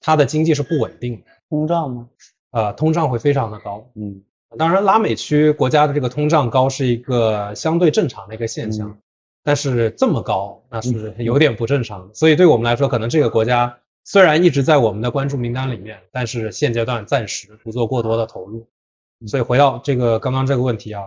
[0.00, 2.08] 它的经济是不稳定的，通胀吗？
[2.50, 3.90] 呃，通胀会非常的高。
[3.94, 4.22] 嗯
[4.56, 8.98] 当然，拉美区国家的这个通胀高是一个相对正常的一个现象，嗯
[9.42, 12.14] 但是这么高那是有点不正常的。
[12.14, 18.68] 所以对我们来说，可能这个国家虽然一直在我们的关注名单里面，但是现阶段暂时不做过多的投入。
[19.26, 21.04] 所以回到这个刚刚这个问题啊，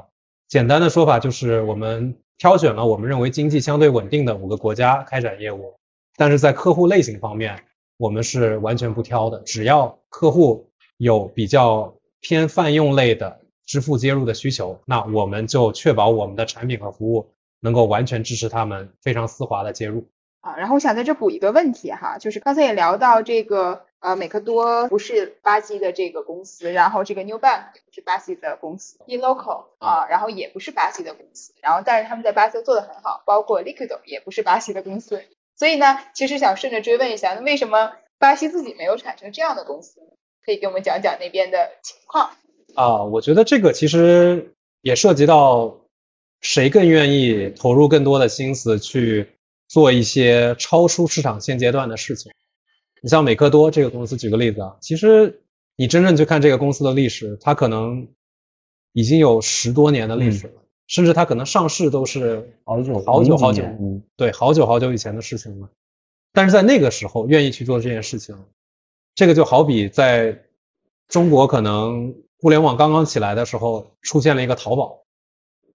[0.48, 5.76] 简单的说法就是我们挑选了我们认为经济相对稳定的五个国家开展业务，
[6.16, 7.64] 但是在客户类型方面，
[7.98, 17.30] 我们是完全不挑的，只要客户有比较偏泛用类的支付接入的需求，那我们就确保我们的产品和服务
[17.60, 20.08] 能够完全支持他们非常丝滑的接入。
[20.48, 35.22] 啊，然后我想在这补一个问题哈，就是刚才也聊到这个呃，美克多不是巴西的这个公司，然后这个 New Bank 不是巴西的公司，eLocal 啊，然后也不是巴西的公司，然后但是他们在巴西做的很好，包括 Liquido 也不是巴西的公司，
[35.58, 40.08] 所以呢，其实想顺着追问一下，那为什么巴西自己没有产生这样的公司呢？
[40.46, 42.32] 可以给我们讲讲那边的情况。
[42.76, 45.76] 啊，我觉得这个其实也涉及到
[46.40, 49.28] 谁更愿意投入更多的心思去
[49.68, 52.32] 做一些超出市场现阶段的事情。
[53.02, 55.44] 你像美克多这个公司，举个例子啊，其实
[55.76, 58.08] 你真正去看这个公司的历史，它可能
[58.94, 65.70] 已经有十多年的历史了，甚至它可能上市都是好久好久好久，嗯对，好久好久以前的事情了。
[66.34, 68.36] 但是在那个时候愿意去做这件事情，
[69.14, 70.46] 这个就好比在
[71.08, 75.04] 中国可能互联网刚刚起来的时候出现了一个淘宝，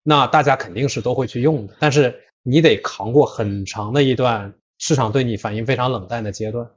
[0.03, 6.71] 那大家肯定是都会去用的，但是你得扛过很长的一段市场对你反应非常冷淡的阶段，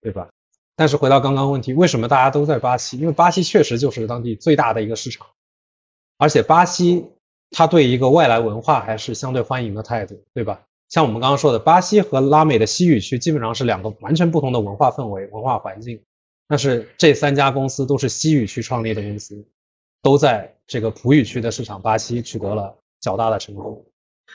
[0.00, 0.30] 对吧？
[0.74, 2.98] 但是回到刚刚问题，为什么大家都在巴西？
[2.98, 5.26] 因为巴西确实就是当地最大的一个市场，
[6.16, 7.06] 而且巴西
[7.50, 10.62] 它对一个外来文化还是相对欢迎的态度，对吧？
[10.88, 16.02] 像我们刚刚说的，巴西和拉美的西语区基本上是两个完全不同的文化氛围、文化环境。
[16.48, 19.46] 但是这三家公司都是西语区创立的公司，
[20.02, 23.86] 都在这个葡语区的市场巴西取得了较大的成功。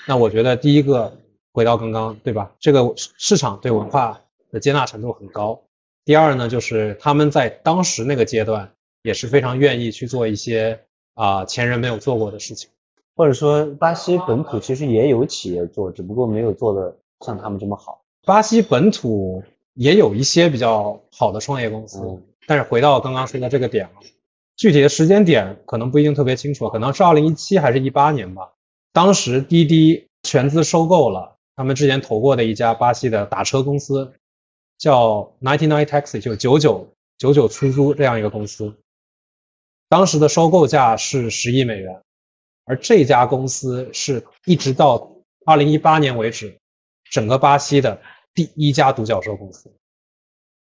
[0.06, 1.18] 那我觉得第一个
[1.54, 2.52] 回到刚刚，对吧？
[2.60, 5.64] 这个市场对文化的接纳程度很高。
[6.06, 10.82] 第二呢，就是他们在当时那个阶段也是非常愿意去做一些
[11.14, 12.70] 啊、前人没有做过的事情。
[13.16, 18.04] 或者说巴西本土其实也有企业做，只不过没有做的像他们这么好。
[18.24, 24.00] 巴西本土也有一些比较好的创业公司，嗯但是回到刚刚说的这个点啊，
[24.56, 28.54] 具体的时间点可能不一定特别清楚，可能是二零一七还是一八年吧。
[28.98, 34.16] 当时滴滴全资收购了他们之前投过的一家巴西的打车公司，
[34.80, 38.74] 叫 Ninety Nine Taxi，就九九九九出租这样一个公司。
[39.88, 42.02] 当时的收购价是十亿美元，
[42.66, 45.12] 而这家公司是一直到
[45.46, 46.58] 二零一八年为止，
[47.12, 48.02] 整个巴西的
[48.34, 49.72] 第一家独角兽公司。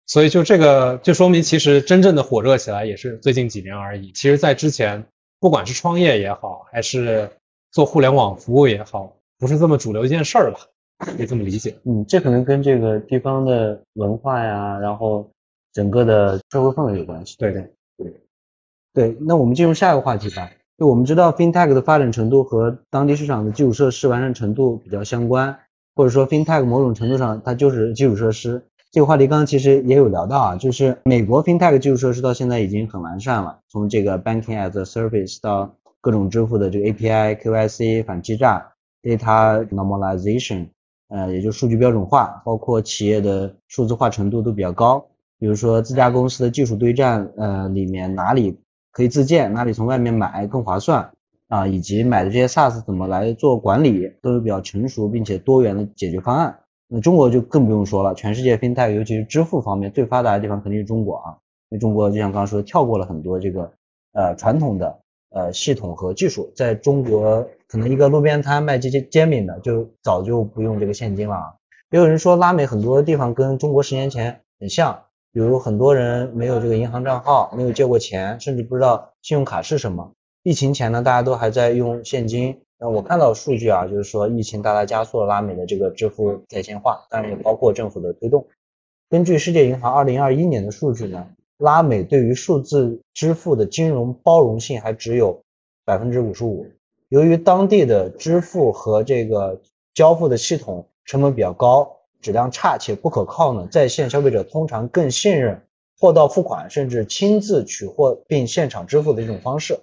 [0.07, 4.11] 所以就这个就说明，其实真正的火热起来也是最近几年而已。
[4.11, 5.07] 其实，在之前，
[5.39, 7.31] 不管是创业也好，还是
[7.75, 10.59] 做互联网服务也好，不是这么主流一件事儿吧，
[10.97, 11.75] 可以这么理解。
[11.83, 15.29] 嗯，这可能跟这个地方的文化呀，然后
[15.73, 17.35] 整个的社会氛围有关系。
[17.37, 17.69] 对对，
[18.93, 20.49] 对，那我们进入下一个话题吧。
[20.77, 25.59] 就我们知道 FinTech 的发展程度和当地市场的基础设施完善程度比较相关，
[25.95, 28.63] 或者说 FinTech 某种程度上它就是基础设施。
[28.89, 40.67] 这个话题刚刚其实也有聊到啊，就是美国 FinTech 基础设施到现在已经很完善了，从这个 Banking as a Service 到各种支付的这个 API、KYC 反欺诈、Data Normalization，
[41.07, 45.07] 呃，也就数据标准化，包括企业的数字化程度都比较高。
[45.39, 48.59] 比如说自家公司的技术堆栈，呃，里面哪里
[48.91, 51.09] 可以自建，哪里从外面买更划算
[51.47, 56.59] 啊，以及买的这些 SaaS 怎么来做管理，都有比较成熟并且多元的解决方案。
[56.87, 61.37] 那中国就更不用说了，全世界生态尤其是支付方面最发达的地方肯定是中国啊，
[61.71, 63.73] 因为中国就像刚刚说，跳过了很多这个
[64.13, 64.99] 呃传统的
[65.35, 71.53] 呃系统和技术，在中国可能一个路边摊卖这些煎饼的就早就不用这个现金了啊。
[71.91, 80.13] 也有人说拉美很多地方跟中国十年前很像，比如很多人没有这个银行账号，没有借过钱，甚至不知道信用卡是什么。
[80.41, 82.61] 疫情前呢，大家都还在用现金。
[82.79, 88.47] 那我看到数据啊，就是说疫情大大加速了拉美的这个支付在线化，当然也包括政府的推动。
[89.09, 91.27] 根据世界银行二零二一年的数据呢，
[91.57, 95.41] 拉美对于数字支付的金融包容性还只有
[95.85, 96.67] 百分之五十五。
[97.09, 99.61] 由于当地的支付和这个
[99.93, 105.61] 交付的系统成本比较高，质量差且不可靠呢，在线消费者通常更信任
[105.99, 109.79] 货到付款，甚至亲自取货并现场支付的一种方式。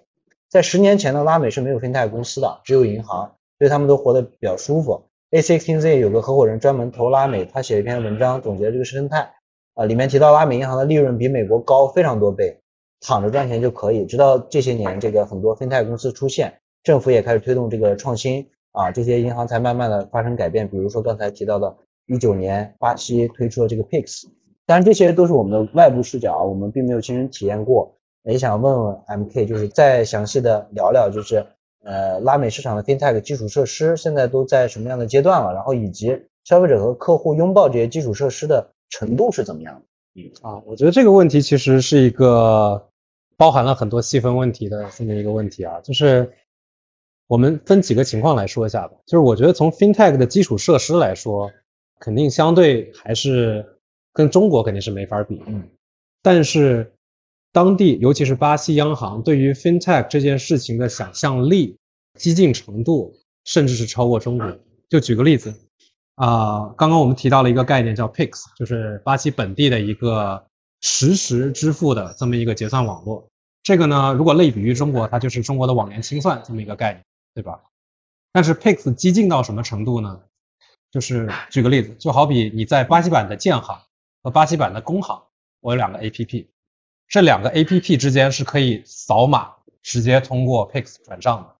[0.50, 5.04] 在十年前呢，拉美是没有 FinTech 公司的，只有银行，所以他们都活得比较舒服。
[5.30, 9.32] A16Z 有个合伙人专门投拉美，他写了一篇文章总结这个生态，
[9.74, 12.60] 啊，里面提到拉美银行的利润比美国高非常多倍，
[13.00, 14.06] 躺着赚钱就可以。
[14.06, 18.48] 直到这些年，这个很多 FinTech 公司出现，政府也开始推动这个创新。
[18.74, 24.24] 啊，这些银行才慢慢的发生改变，比如说刚才提到的，一九年巴西推出了这个 Pix，
[24.64, 31.44] 当然这些都是我们的外部视角，我们并没有亲身体验过，也想问问 MK，就是再详细的聊聊，就是
[31.84, 39.74] 呃拉美市场的 FinTech 基础设施现在都在什么样的阶段了，然后以及消费者和客户拥抱这些基础设施的程度是怎么样
[40.14, 40.22] 的？
[40.22, 42.88] 嗯啊，我觉得这个问题其实是一个
[43.36, 46.32] 包含了很多细分问题的这么一个问题啊，就是。
[47.28, 51.50] 我们分几个情况来说一下吧，就是我觉得从 FinTech 的基础设施来说，
[51.98, 53.78] 肯定相对还是
[54.12, 55.70] 跟中国肯定是没法比，嗯，
[56.20, 56.92] 但是
[57.50, 61.78] 当地尤其是巴西央行对于 FinTech 这件事情的想象力、
[62.18, 63.14] 激进程度，
[63.44, 64.58] 甚至是超过中国。
[64.90, 65.54] 就举个例子，
[66.14, 70.46] 啊，刚刚我们提到了一个概念叫 Pix，就是巴西本地的一个
[70.80, 73.28] 实时支付的这么一个结算网络。
[73.62, 77.04] 这个呢，如果类比于中国，它就是中国的网联清算这么一个概念。
[77.34, 77.62] 对吧？
[78.30, 80.20] 但是 Pix 激进到什么程度呢？
[80.90, 83.80] 就是举个例子，就好比你在巴西版的建行
[84.22, 85.22] 和巴西版的工行，
[85.60, 86.48] 我有两个 APP，
[87.08, 91.56] 这两个 APP 之间是可以扫码直接通过 Pix 转账的。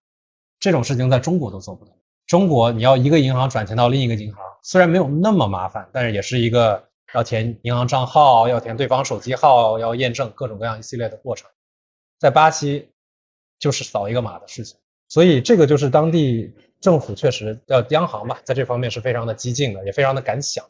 [0.59, 1.91] 这种事情在中国都做不到。
[2.33, 11.47] 中国你要一个银行转钱到另一个银行，虽然没有那么麻烦，但是也是一个要填银行账号、要填对方手机号、要验证各种各样一系列的过程。
[12.17, 12.89] 在巴西
[13.59, 14.79] 就是扫一个码的事情。
[15.09, 20.65] 所以这个就是当地政府确实要央行吧，在这方面是非常的激进的，也非常的敢想。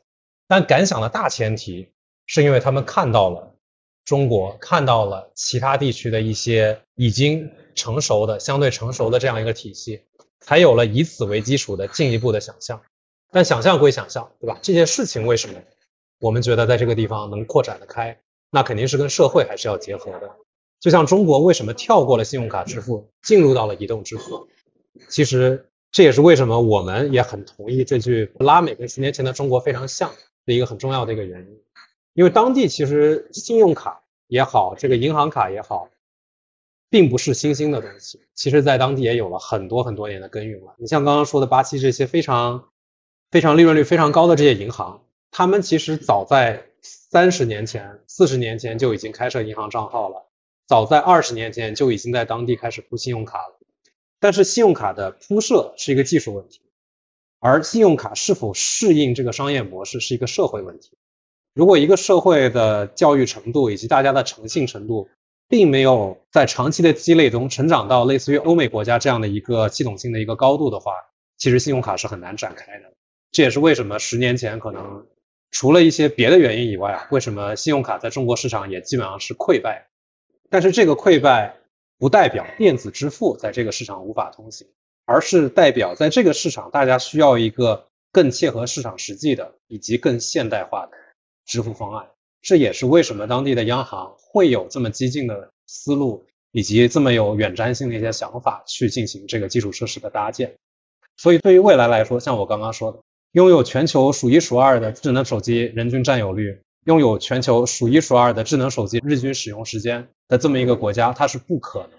[0.49, 1.87] 但敢想的大前提
[2.25, 3.55] 是因为他们看到了
[4.03, 10.01] 中国，看到了其他地区的一些已经成熟的、相对成熟的这样一个体系，
[10.43, 12.83] 才有了以此为基础的进一步的想象。
[13.31, 14.59] 但想象归想象，对吧？
[14.61, 15.59] 这件事情为什么
[16.19, 18.19] 我们觉得在这个地方能扩展的开？
[18.51, 20.35] 那肯定是跟社会还是要结合的。
[20.79, 24.47] 就像中国为什么跳过了信用卡支付，进入到了移动支付，
[25.09, 30.11] 其实这也是为什么我们也很同意这句拉美跟十年前的中国非常像
[30.45, 31.59] 的一个很重要的一个原因。
[32.13, 35.89] 因为当地其实信用卡也好，这个银行卡也好，
[36.93, 40.75] 并不是新兴的东西，其实在当地也有了很多很多年的耕耘了。
[40.77, 42.69] 你像刚刚说的巴西这些非常
[43.31, 50.29] 非常利润率非常高的这些银行，他们其实早在三十年前、四十年前就已经开设银行账号了。
[50.67, 53.57] 早在二十年前就已经在当地开始铺信用卡了，
[54.19, 56.61] 但是信用卡的铺设是一个技术问题，
[57.39, 60.91] 而信用卡是否适应这个商业模式是一个社会问题。
[61.55, 65.09] 如果一个社会的教育程度以及大家的诚信程度，
[65.53, 70.93] 并没有在长期的积累中成长到类似于欧美国家这样的一个系统性的一个高度的话，
[71.37, 72.91] 其实信用卡是很难展开的。
[73.29, 75.05] 这也是为什么十年前可能
[75.51, 79.89] 除了一些别的原因以外啊，为什么信用卡在中国市场也基本上是溃败。
[80.49, 81.57] 但是这个溃败
[81.99, 84.67] 不代表电子支付在这个市场无法通行，
[85.05, 90.97] 而是代表在这个市场大家需要一个更切合市场实际的以及更现代化的
[91.45, 92.07] 支付方案。
[92.43, 100.53] 这也是为什么当地的央行会有这么激进的思路以及这么有远瞻性的一些想法去进行这个基础设施的搭建。
[101.17, 102.99] 所以对于未来来说，像我刚刚说的，
[103.31, 106.61] 拥有全球数一数二的智能手机人均占有率。
[106.85, 111.91] 拥有全球数一数二的智能手机日均使用时间的这么一个国家，它是不可能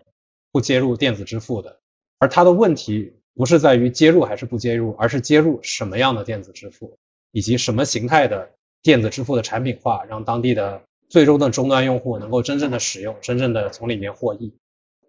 [0.52, 1.78] 不接入电子支付的。
[2.18, 6.98] 而它的问题不是在于接入还是不接入，而是接入什么样的电子支付，
[7.32, 8.50] 以及什么形态的
[8.84, 14.54] 电子支付的产品化，让当地的最终的终端用户能够真正的使用，真正的从里面获益。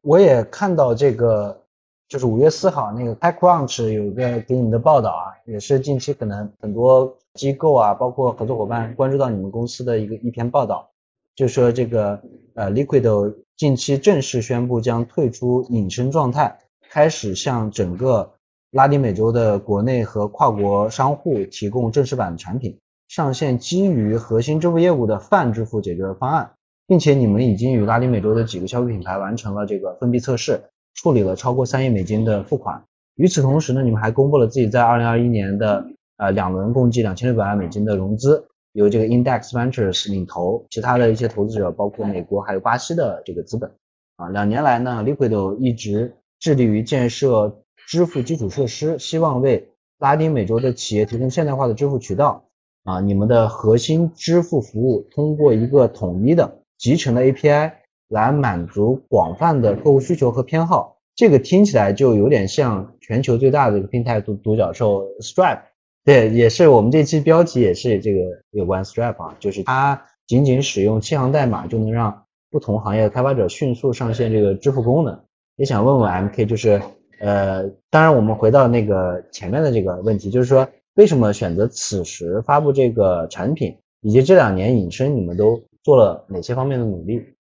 [0.01, 1.61] 我也看到这个。
[2.07, 10.91] 就是五月四号那个 TechCrunch 有一个给你们的报道啊，也是近期可能很多机构啊，包括合作伙伴关注到你们公司的一个一篇报道，
[11.36, 12.21] 就说这个
[12.53, 16.59] 呃 Liquid 近期正式宣布将退出隐身状态，
[16.91, 18.34] 开始向整个
[18.69, 22.78] 拉丁美洲的国内和跨国商户提供正式版的产品，
[23.08, 26.51] 上线基于核心支付业务的泛支付解决方案，
[26.88, 30.62] 并且你们已经与拉丁美洲的几个消费品牌完成了这个封闭测试。
[30.97, 32.86] 处理了超过三亿美金的付款。
[33.16, 35.86] 与此同时呢，你们还公布了自己在二零二一年的
[36.16, 43.74] 呃两轮共计两千六百万美金的融资，由这个 Index Ventures 领投，其他的一些投资者包括美国还有巴西的这个资本。
[44.16, 47.58] 啊，两年来呢，Liquido 一直致力于建设
[47.89, 52.45] 支付基础设施，希望为拉丁美洲的企业提供现代化的支付渠道。
[52.86, 57.74] 啊，你们的核心支付服务通过一个统一的集成的 API
[58.08, 60.98] 来满足广泛的客户需求和偏好。
[61.16, 65.62] 这个听起来就有点像全球最大的一个平台独独角兽 Stripe。
[66.04, 68.20] 对，也是我们这期标题也是这个
[68.52, 75.20] 有关 Stripe 啊，就是它仅仅使用七行代码就能让不同行业的开发者迅速上线这个支付功能。
[75.56, 76.82] 也想问问 MK，就是
[77.20, 87.36] 呃，当然我们回到那个前面的这个问题，就是说为什么选择此时发布这个产品，以及这两年引申你们都做了哪些方面的努力？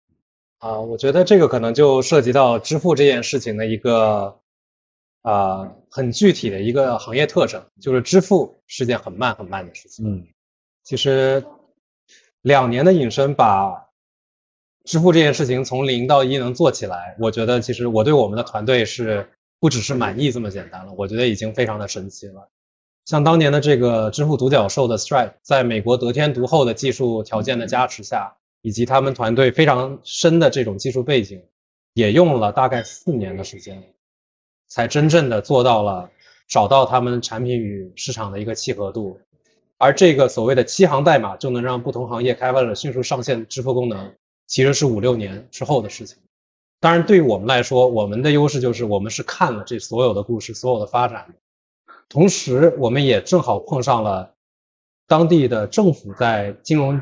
[0.60, 4.39] 啊，我觉得这个可能就涉及到支付这件事情的一个。
[5.26, 10.06] 啊，很具体的一个行业特征，就是支付是件很慢很慢的事情。
[10.06, 10.28] 嗯，
[10.84, 11.45] 其实
[12.41, 13.88] 两年的隐身把
[14.84, 19.30] 支付这件事情从零到一能做起来，我觉得其实我对我们的团队是
[19.62, 22.49] 不只是满意这么简单了，我觉得已经非常的神奇了。
[23.06, 31.43] 像当年的这个支付独角兽的 Stripe，在美国得天独厚的技术条件的加持下，以及他们团队非常深的这种技术背景，
[31.93, 33.84] 也用了大概四年的时间。
[34.70, 36.10] 才真正的做到了
[36.47, 39.20] 找到他们产品与市场的一个契合度，
[39.78, 44.14] 而这个所谓的七行代码就能让不同行业开发者迅速上线支付功能，
[44.47, 46.18] 其实是五六年之后的事情。
[46.80, 51.36] 当然，对于我们来说，我们的优势就是我们是看了这所有的故事、所有的发展，
[52.14, 54.36] 同时我们也正好碰上了
[55.07, 57.01] 当地的政府在金融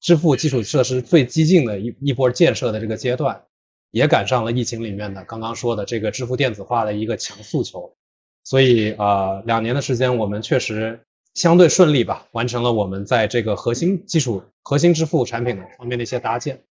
[0.00, 3.42] 支付基础设施最激进的一一波建设的这个阶段。
[3.90, 7.94] 也赶上了疫情里面的刚刚说的这个支付电子化的一个强诉求，
[8.42, 16.64] 所以啊，两年的时间我们确实相对顺利吧，完成了我们在这个核心基础、核心支付产品的方面的一些搭建。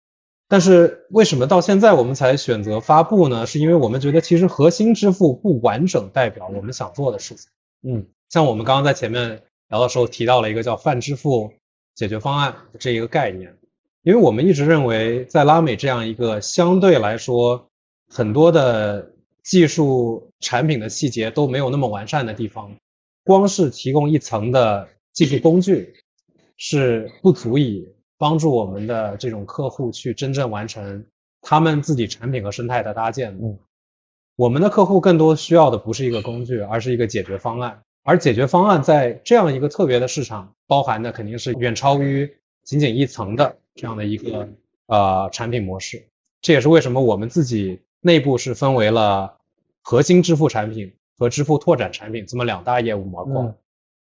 [0.49, 3.45] 但是为什么到现在我们才选择发布呢？
[3.45, 7.49] 是因为我们觉得其实核心支付不完整代表我们想做的事情。
[7.83, 11.53] 嗯，像我们刚刚在前面聊的时候提到了一个叫泛支付
[11.95, 13.57] 解决方案这一个概念。
[14.03, 17.69] 因为我们一直认为，在拉美这样一个相对来说
[18.09, 19.13] 很多的
[19.43, 22.75] 技术产品的细节都没有那么完善的地方，
[23.23, 25.93] 光是提供一层的技术工具
[26.57, 31.05] 是不足以帮助我们的这种客户去真正完成
[31.41, 33.39] 他们自己产品和生态的搭建。
[33.41, 33.57] 嗯，
[34.35, 37.83] 我们的客户更多需要的不是一个工具，而是一个解决方案。
[38.03, 43.57] 而解决方案在这样一个特别的市场，包含的肯定是远超于仅仅一层的。
[43.75, 44.49] 这样的一个
[44.85, 46.07] 呃产品模式，
[46.41, 49.37] 这也是为什么我们自己内部是分为了
[49.81, 53.55] 核心支付产品和支付拓展产品这么两大业务模块。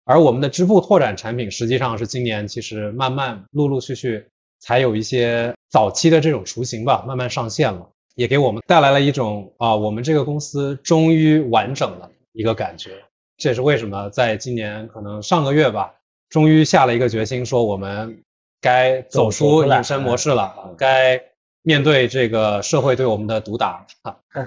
[0.03, 4.26] 而我们的支付拓展产品实际上是今年其实慢慢陆陆续续
[4.57, 12.91] 才有一些早期的这种雏形吧，慢慢上线了，也给我们带来了一种啊我们这个公司终于完整了一个感觉。
[13.38, 15.95] 这也是为什么在今年可能上个月吧，
[16.30, 18.24] 终于下了一个决心说我们。
[18.64, 21.20] 该走出隐身模式了，该
[21.64, 23.88] 面对这个社会对我们的毒打，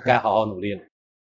[0.04, 0.82] 该好好努力了。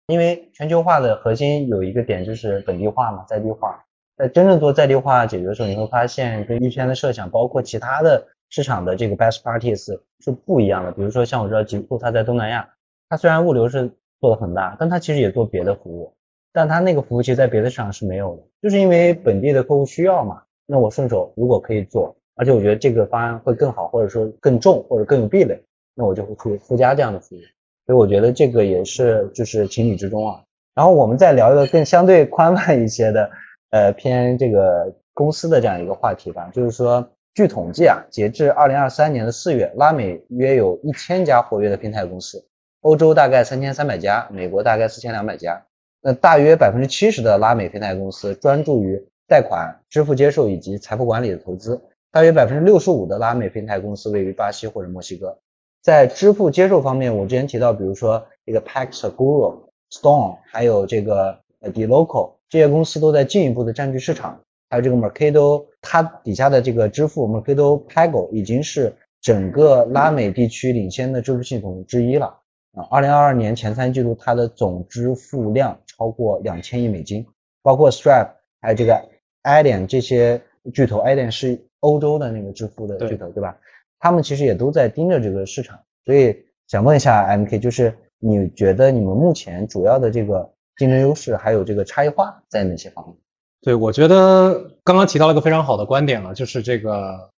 [0.09, 3.85] 因为全球化的核心有一个点就是本地化嘛，在地化。
[4.17, 10.93] 在真正做在地化解决的时候，你会发现跟预先的设想，包括其他的市场的这个 best practice 是不一样的。
[10.93, 12.69] 比如说像我知道极兔，它在东南亚，
[13.09, 13.91] 它虽然物流是
[14.21, 16.15] 做的很大，但它其实也做别的服务，
[16.53, 20.43] 但它那个服务其实在别的市场是没有的，就是因为本地的客户需要嘛。
[20.67, 22.17] 那我顺手如果可以做。
[22.37, 25.63] 而且我觉得这个方案会更好，或者说更重，或者更有壁垒，
[25.95, 27.39] 那我就会附附加这样的服务。
[27.87, 30.43] 所以我觉得这个也是就是情理之中啊。
[30.75, 33.31] 然后我们再聊一个更相对宽泛一些的，
[33.71, 36.51] 呃，偏这个公司的这样一个话题吧。
[36.53, 42.47] 就是说，据统计啊，截至二零二三年的四月，拉美约有一千家活跃的平台公司，
[42.81, 45.67] 欧洲大概三千三百家，美国大概四千两百家。
[46.01, 51.83] 那大约百分之七十的拉美平台公司专注于贷款、支付接受以及财富管理的投资。
[52.13, 55.39] 大约百分之六十五的拉美平台公司位于巴西或者墨西哥。
[55.83, 64.41] 在支付接受方面，我之前提到，比如说这个 PaxGuru、Stone，还有这个呃 DLocal 这些公司都在进一步的占据市场。
[64.75, 72.41] 还有这个 Mercado，它底下的这个支付 Mercado Pago 已经是整个拉美地区领先的支付系统之一了。
[72.73, 77.25] 啊，二零二二年前三季度它的总支付量超过两千亿美金，
[77.63, 79.01] 包括 Stripe，还有这个
[79.45, 81.67] Adyen 这些巨头，Adyen 是。
[81.85, 83.59] 欧洲的那个支付的巨头，对吧？
[83.99, 93.17] 他们其实也都在盯着这个市场，所以想问一下 MK，就是你觉得你们目前主要的这个竞争优势还有这个差异化在哪些方面？
[93.65, 97.31] 对，我觉得刚刚提到了一个非常好的观点了，就是这个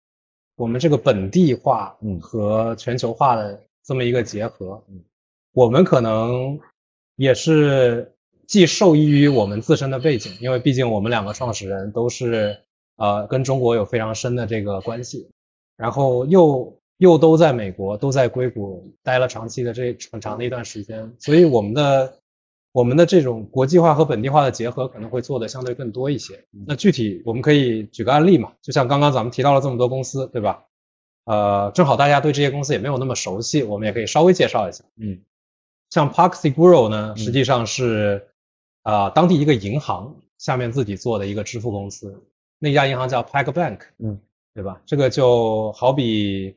[0.57, 5.05] 我们这个本地化和全球化的这么一个结合，嗯
[5.53, 6.59] 我们可能
[7.14, 8.12] 也是
[8.47, 12.59] 既受益于我们自身的背景，因为毕竟我们两个创始人都是。
[12.99, 15.29] 呃，跟中国有非常深的这个关系，
[15.77, 22.20] 然后又又都在美国，都在硅谷待了长期的这很长的一段时间，所以我们的
[22.77, 26.45] 我们的这种国际化和本地化的结合可能会做的相对更多一些。
[26.66, 30.64] 那具体我们可以举个案例嘛，就像刚刚咱们提到了这么多公司，对吧？
[31.24, 34.85] 呃，正好大家对这些公司也没有那么熟悉，我们也可以稍微介绍一下。
[35.01, 35.22] 嗯，
[35.89, 38.29] 像 ParkSeguro 呢，实际上是
[38.83, 42.24] 啊、当地一个银行下面自己做的一个支付公司，
[42.59, 44.20] 那家银行叫 PagBank，嗯，
[44.53, 44.83] 对吧？
[44.85, 46.57] 这个就好比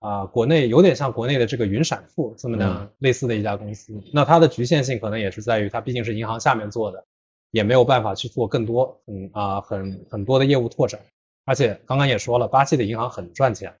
[0.00, 4.00] 啊、国内有点像国内的这个云闪付这么的类似的一家公司。
[4.12, 7.04] 那它的局限性可能也是在于它毕竟是银行下面做的，
[7.50, 11.00] 也没有办法去做更多嗯啊、很很多的业务拓展。
[11.44, 13.76] 而且刚刚也说了，巴西的银行很赚钱，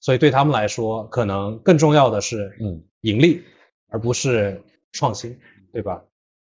[0.00, 3.42] 所以对他们来说，可能更重要的是嗯盈利，
[3.88, 4.62] 而不是
[4.92, 5.38] 创新，
[5.72, 6.04] 对吧？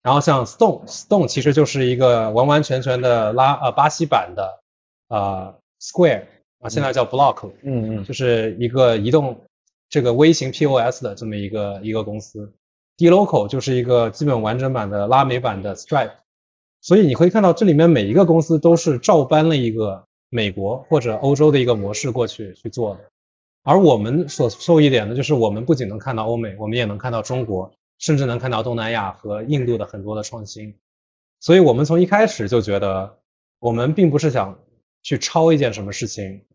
[0.04, 4.64] 然后像 Stone，Stone 其实就是一个完完全全的拉呃巴西版的
[5.08, 6.28] 呃 Square
[6.60, 9.42] 啊，现在叫 Block，嗯嗯就是一个移动
[9.90, 12.54] 这个微型 POS 的这么一个一个公司。
[12.98, 16.14] DLocal 就是一个基本完整版的拉美版的 Stripe，
[16.82, 23.02] 所以你会看到这里面每一个公司都是照搬了一个美国或者欧洲的一个模式过去去做的。
[23.62, 30.74] 而我们所受益点呢，就是我们不仅能看到欧美，我们也能看到中国，甚至能看到东南亚和印度的很多的创新。
[31.40, 33.20] 所以我们从一开始就觉得，
[33.60, 34.58] 我们并不是想
[35.04, 36.46] 去抄一件什么事情，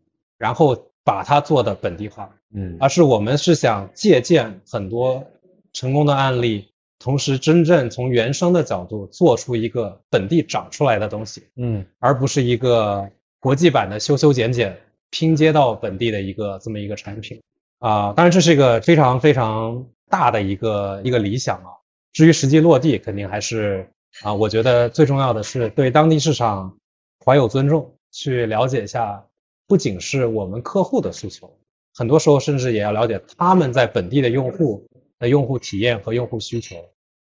[0.43, 2.75] 然后把它做的本地化，嗯。
[2.81, 5.25] 而是我们是想借鉴很多
[5.71, 11.85] 成功的案例，同时真正从原生的角度做出一个本地长出来的东西，嗯。
[11.99, 14.81] 而不是一个国际版的修修剪剪
[15.11, 17.41] 拼接到本地的一个这么一个产品。
[17.79, 21.69] 啊、当然这是一个非常非常大的一个一个理想啊。
[22.11, 23.89] 至于实际落地，肯定还是
[24.21, 26.77] 啊、我觉得最重要的是对当地市场
[27.25, 29.25] 怀有尊重，去了解一下，
[29.67, 31.57] 不仅是我们客户的诉求，
[31.93, 34.87] 很多时候甚至也要了解他们在本地的用户
[35.19, 36.75] 的用户体验和用户需求。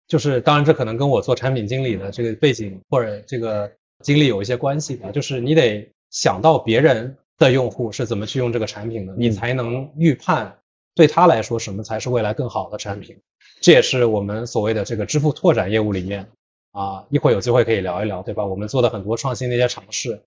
[0.06, 3.70] 就是当然这可能跟我做产品经理的这个背景或者这个
[4.02, 5.10] 经历有一些关系吧。
[5.10, 10.58] 就是你得想到别人的用户是怎么去用这个产品的，你才能预判
[10.94, 13.18] 对他来说什么才是未来更好的产品。
[13.60, 16.28] 这也是我们所谓的这个支付拓展业务里面
[16.72, 18.46] 啊，一会儿有机会可以聊一聊，对吧？
[18.46, 20.22] 我们做的很多创新的一些尝试，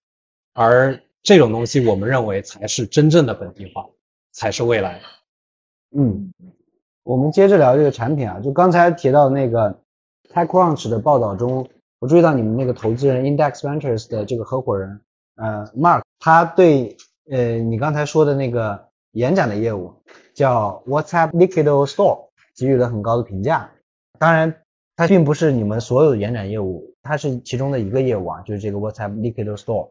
[0.54, 3.90] 而这种东西我们认为才是真正的本地化，
[4.32, 5.02] 才是未来。
[5.96, 6.34] 嗯，
[7.04, 9.82] 我们接着聊这个产品啊，就刚才提到那个
[10.34, 11.70] TechCrunch 的报道中，
[12.00, 15.02] 我注意到你们那个投资人 Index Ventures 的这个合伙人
[15.36, 16.98] 呃 Mark，他对
[17.30, 19.94] 呃你刚才说的那个延展的业务
[20.34, 23.70] 叫 WhatsApp Liquido Store 给予了很高的评价。
[24.18, 24.64] 当然，
[24.96, 29.90] 它并不是你们所有的延展业务，它是其中的一个业务啊，就是这个 WhatsApp Liquido Store。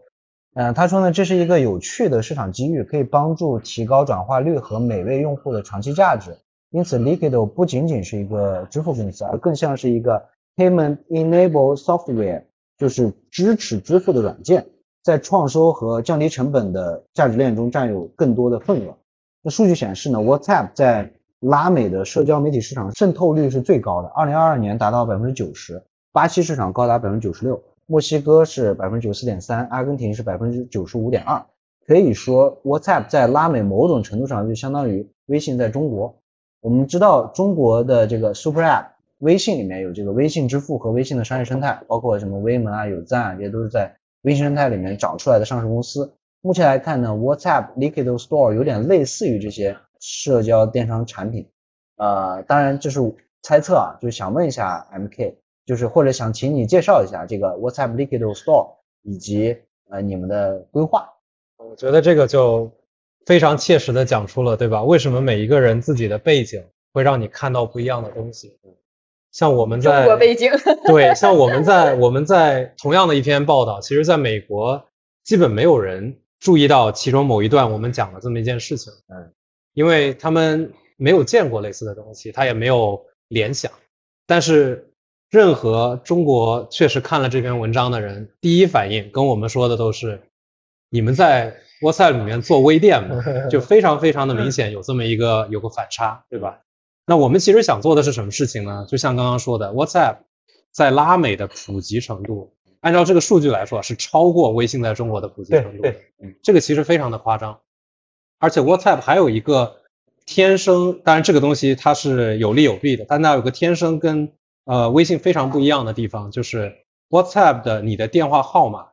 [0.54, 6.38] 嗯，他说呢，这是一个有趣的市场机遇，可以帮助提高转化率和每位用户的长期价值。
[6.70, 10.24] 因此，Liquid 不仅仅是一个支付公司，而更像是一个
[10.56, 12.42] Payment Enable Software，
[12.78, 14.66] 就是支持支付的软件，
[15.04, 18.96] 在创收和降低成本的价值链中占有更多的份额。
[19.42, 25.82] 那数据显示呢，WhatsApp 在拉美的社交媒体市场渗透率是最高的，二零二二年达到百分之九十，
[26.12, 27.62] 巴西市场高达百分之九十六。
[27.90, 31.44] 墨西哥是百分之九十四点三，阿根廷是百分之九十五点二。
[31.84, 36.14] 可以说，WhatsApp 在拉美某种程度上就相当于微信在中国。
[36.60, 46.14] 我们知道中国的这个 Super App，微信里面有这个微信支付和微信的商业生态，包括什么微盟啊、有赞啊，这些都是在微信生态里面长出来的上市公司。
[46.42, 51.48] 目前来看呢，WhatsApp Liquid Store 有点类似于这些社交电商产品。
[51.96, 53.00] 呃，当然这是
[53.42, 55.34] 猜测啊，就是想问一下 MK。
[55.66, 59.56] 就是或者想请你介绍一下这个 WhatsApp Liquido Store 以及
[59.88, 61.08] 呃你们的规划。
[61.58, 62.72] 我觉得这个就
[63.26, 64.82] 非常切实的讲出了，对吧？
[64.82, 68.58] 为什么每一个人自己的背景会让你看到不一样的东西？
[69.30, 70.50] 像我们在中国背景，
[70.86, 74.86] 对，像我们在我们在同样的一篇报道，其实在美国
[75.22, 79.32] 基本没有人注意到其中某一段我们讲了这么一件事情，嗯，
[79.72, 83.70] 因为他们没有见过类似的东西，他也没有联想，
[84.26, 84.89] 但是
[85.30, 90.22] 任何中国确实看了这篇文章的人，第一反应跟我们说的都是，
[90.90, 93.16] 你们在 WhatsApp 里面做微店嘛，
[93.48, 96.62] 就非常非常的明显有这么一个有个反差，对吧？
[97.06, 98.86] 那我们其实想做的是什么事情呢？
[98.88, 100.16] 就像刚刚说的，WhatsApp
[100.72, 107.60] 在拉美的普及程度，按照这个数据来说是超过微信在中国的普及程度的，嗯，这个其实非常的夸张。
[108.40, 109.76] 而且 WhatsApp 还有一个
[110.26, 114.32] 天生，当然这个东西它是有利有弊的，但它有个天生跟
[114.70, 116.76] 呃微信非常不一样的地方，就是
[117.08, 118.90] WhatsApp 的你的电话号码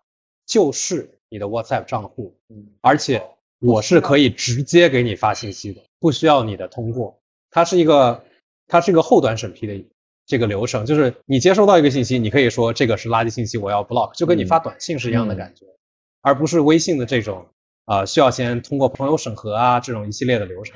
[0.47, 2.35] 就是你的 WhatsApp 账户，
[2.81, 3.21] 而且
[3.59, 7.19] 我是可以直接给你发信息的，不需要你的通过。
[7.51, 8.23] 它是一个
[8.67, 9.85] 它是一个后端审批的
[10.25, 15.67] 这个流程，就是你接收到一个信息，你可以说这个是垃圾信息，我要 block，就跟你发短信是一样的感觉，
[16.21, 17.45] 而不是微信的这种
[17.85, 20.75] 啊需要先通过朋友审核啊这种一系列的流程。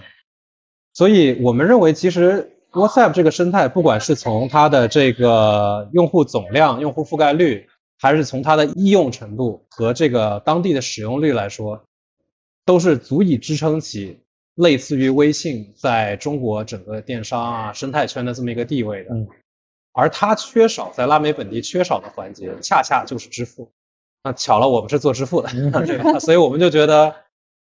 [0.94, 7.68] 所以我们认为，其实 WhatsApp 这个生态，不管是从它的这个用户总量、用户覆盖率，
[8.00, 11.84] 还是从它的易用程度和这个当地的使用率来说，
[12.66, 14.22] 都是足以支撑起
[14.56, 19.14] 类似于微信在中国整个电商啊生态圈的这么一个地位的。
[19.14, 19.28] 嗯。
[19.94, 23.72] 而它缺少在拉美本地缺少的环节，恰恰就是支付。
[24.24, 25.50] 那巧了，我们是做支付的，
[25.86, 26.20] 对吧？
[26.20, 27.16] 所以我们就觉得，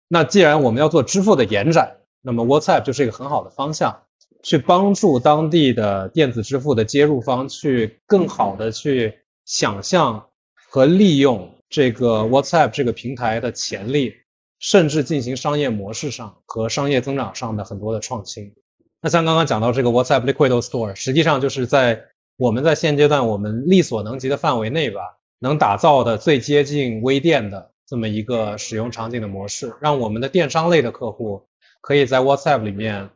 [0.08, 1.98] 那既然我们要做支付的延展。
[2.22, 4.02] 那么 WhatsApp 就是一个很好的方向，
[4.44, 10.28] 去帮助当地的电子支付的接入方去更好的去想象
[10.70, 14.14] 和利用这个 WhatsApp 这个平台的潜力，
[14.60, 18.54] 甚至进行商业模式上和商业增长上的很多的创新。
[19.02, 22.06] 那像刚刚讲到这个 WhatsApp Liquid Store，实际上就是在
[22.38, 25.02] 我们在现阶段我们力所能及的范围内吧，
[25.40, 31.48] 能打造的最接近微店的这么一个使用场景的模式，让我们的电商类的客户。
[31.80, 33.12] 可以在 WhatsApp 里面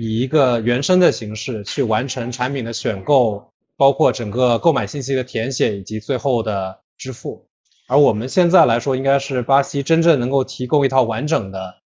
[0.00, 7.44] 以一个原生的形式去完成产品的选购，包括整个购买信息的填写以及最后的支付。
[7.86, 11.80] 而我们现在来说，应该是巴西真正能够提供一套完整的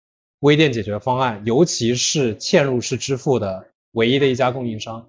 [0.42, 5.08] 微店解决方案，尤其是嵌入式支付的唯一的一家供应商。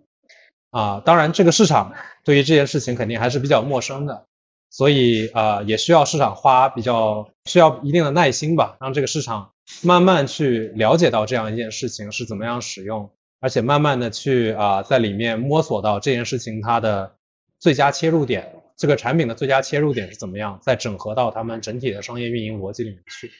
[0.70, 4.26] 啊，当然这个市场对于这件事情肯定还是比较陌生的，
[4.70, 9.51] 所以啊也需要市场花比较需要一定的耐心吧，让这个市场。
[9.82, 13.10] 慢慢去了解到这样一件事情是怎么样使用，
[13.40, 17.16] 而且慢慢的去啊在里面摸索到这件事情它的
[17.58, 23.30] 最佳切入点，这个产品的最佳切入点是怎么样，再整合到他们整体的商业运营逻辑里面去。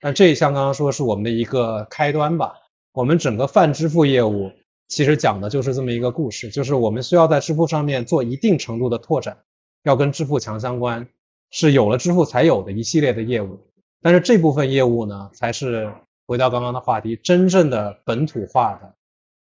[0.00, 2.54] 那这一项刚刚说是我们的一个开端吧，
[2.92, 4.52] 我们整个泛支付业务
[4.86, 9.38] 其实讲的就是这么一个故事，就是我们需要在支付上面做一定程度的拓展，
[9.82, 11.08] 要跟支付强相关，
[11.50, 13.67] 是有了支付才有的一系列的业务。
[14.02, 15.92] 但是这部分业务呢，才是
[16.26, 18.94] 回到刚刚的话题，真正的本土化的，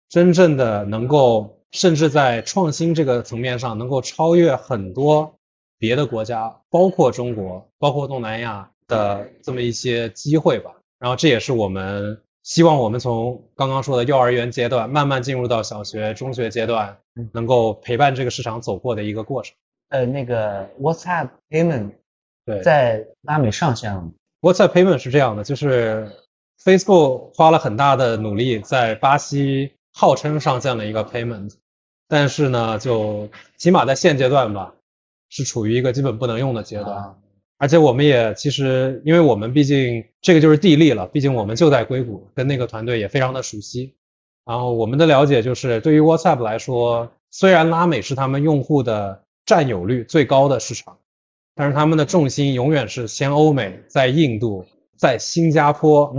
[0.09, 5.35] 真正的能够甚至在创新这个层面上能够超越很多
[5.77, 10.71] 别的国家，包括中国，包括东南亚的这么一些机会吧。
[10.99, 16.97] 然后这也是我们希望我们从刚刚说的幼儿园阶段慢慢进入到小学、中学阶段，
[17.33, 19.53] 能够陪伴这个市场走过的一个过程。
[19.89, 21.91] 呃，那个 WhatsApp Payment
[22.45, 24.11] 对在拉美上线了吗
[24.53, 26.09] ？WhatsApp Payment 是这样的，就是
[26.63, 31.53] Facebook 花了很大的努力在巴西号称上线了一个 Payment，
[32.07, 34.73] 但是呢，就起码在现阶段吧，
[35.29, 37.15] 是处于一个基本不能用的阶段。
[37.57, 43.95] 而且我们也其实，因为我们毕竟这个就是地利了，毕竟我们就在硅谷，跟那个团队也非常的熟悉。
[44.45, 50.99] 然后我们的了解就是，对于 WhatsApp 来说，虽然拉美是他们用户的占有率最高的市场。
[51.57, 54.63] 但是他们的重心永远是先欧美，在印度，
[54.95, 56.15] 在新加坡，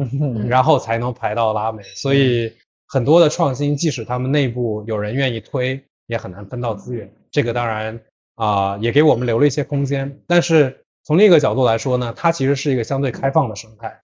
[0.49, 1.84] 然后才能排到拉美。
[1.95, 2.53] 所以
[2.89, 7.09] 很多的创新，即使他们内部有人愿意推，也很难分到资源。
[7.30, 8.01] 这个当然
[8.34, 10.20] 啊，也给我们留了一些空间。
[10.26, 14.01] 但是从另一个角度来说呢，它其实是一个相对开放的生态，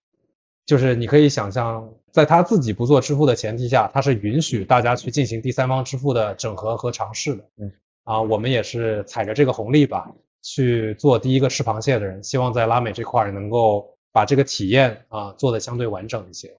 [0.67, 7.45] 就是你可以想象，在他自己不做支付的前提下，它是允许大家去进行第三方支付的整合和尝试的。
[7.59, 7.73] 嗯，
[8.05, 10.13] 啊，我们也是踩着这个红利吧。
[10.45, 16.59] 去做第一个吃螃蟹的人，希望在拉美这块能够把这个体验啊做的相对完整一些。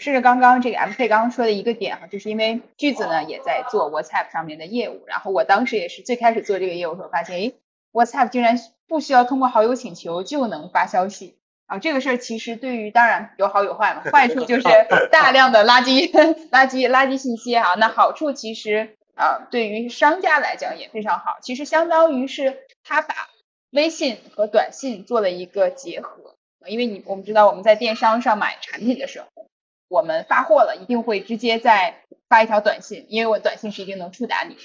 [0.00, 7.54] 顺着刚刚这个 M K 刚刚说的一个点哈，就是因为句子呢也在做 WhatsApp 上面的业务，然后我当时也是最开始做这个业务时候发现，诶
[7.92, 14.62] WhatsApp 竟然不需要通过好友请求就能发消息啊，这个事儿其实对于当然有好有坏嘛， 坏处就是
[15.10, 16.10] 大量的垃圾
[16.50, 18.96] 垃圾垃圾信息哈，那好处其实。
[19.18, 21.38] 啊，对于商家来讲也非常好。
[21.42, 23.14] 其实相当于是他把
[23.70, 26.36] 微信和短信做了一个结合。
[26.66, 29.28] 因为你我们知道我们在电商上买产品的时候，
[29.88, 34.60] 我们发货了一定会直接在发一条短信，因为我短信是一定能触达你的。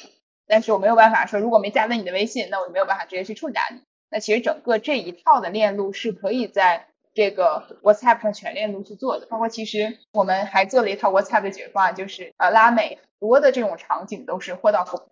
[0.45, 3.81] 但是我没有办法说，如果没加了你的微信，那我就没有办法直接去触达你。
[4.09, 9.25] 那其实整个这一套的链路是可以在这个 WhatsApp 上全链路去做的。
[9.27, 12.99] 包括其实我们还做了一套 WhatsApp 的解决方案，就是呃拉美。
[13.24, 15.07] 多的这种场景都是货到付款，